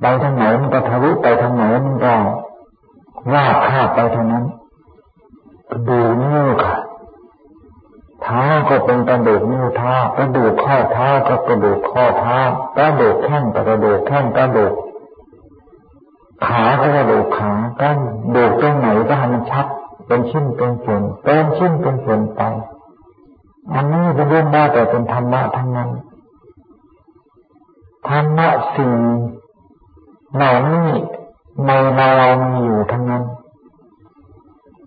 [0.00, 2.14] ไปทางไหนมันก็ทะลุไปทางไหนมันก็
[3.32, 4.44] ว่าข้าไปทางนั้น
[5.88, 6.76] ดูนิ้วค่ะ
[8.22, 12.38] เท้าก็เป็นกระดูกนิ้วเท้ากระดูกข้อเท้าก็กระดูกข้อเท้า
[12.76, 14.72] กระดูกแข้งก็กระดูกแข้งกระดูก
[16.46, 17.98] ขาก็กระดูกขาก้น
[18.34, 19.66] ดูกตรงไหนก็ให้มันชัด
[20.06, 22.40] เป็นชิ้นเป็นส่วนเป็นชิ้นเป็นส่วนไป
[23.74, 25.90] อันนี้เป็นเรื่องได้แต่เป็นธรรมะทั้งนั้น
[28.08, 28.92] ธรรมะสิ่ง
[30.34, 30.86] เหล่านี้
[31.66, 31.70] ใน
[32.16, 33.24] เรามีอยู่ทั้งนั้น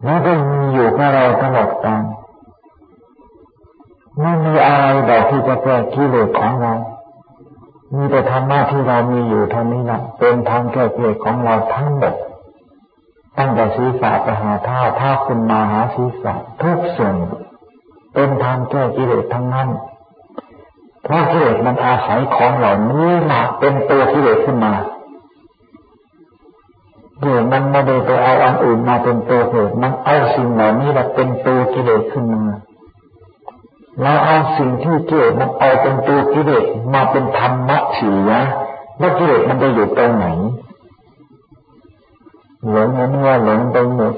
[0.03, 2.03] แล้วก็มีอยู่กับเราตลอดกาล
[4.19, 6.73] ไม่มีอะไรแอกที่จะแก้กิเลสของเรา
[7.93, 12.13] มีแต่ธรรมะที่เรามีอยู่เท่านี้นะเป็นทางแก้กิเลของเราทั้งหมด
[13.37, 17.15] ตั้งแต่ศีรษะไปหาท้าท้าขึ้นมาหาศีรษะทุกส่วน
[18.13, 19.69] เป็นทางแก้กิเลสทั้งนั้น
[21.03, 24.73] เพราะกิเลสมันอาศัยของเหล่านี้มาเป็นตัวกิเลสขึ้นมา
[27.19, 32.43] เดี๋ยวมันไม่ได้ไปเอาอันอื่นมาเป็นตัวเหตุมันเอาสิ่งเหล่านี้มาเป็นตัวกิเลสขึ้นมา
[34.01, 38.31] เราเอาสิ่งที่กิเลสมันเอาเป็นตัวกิเลสมาเป็นธรรมะเสีย
[38.99, 40.25] แล้วกิเลสมันจะอยู่ตรงไหน
[42.69, 44.13] หลงนั้นว่าหลงไปหมด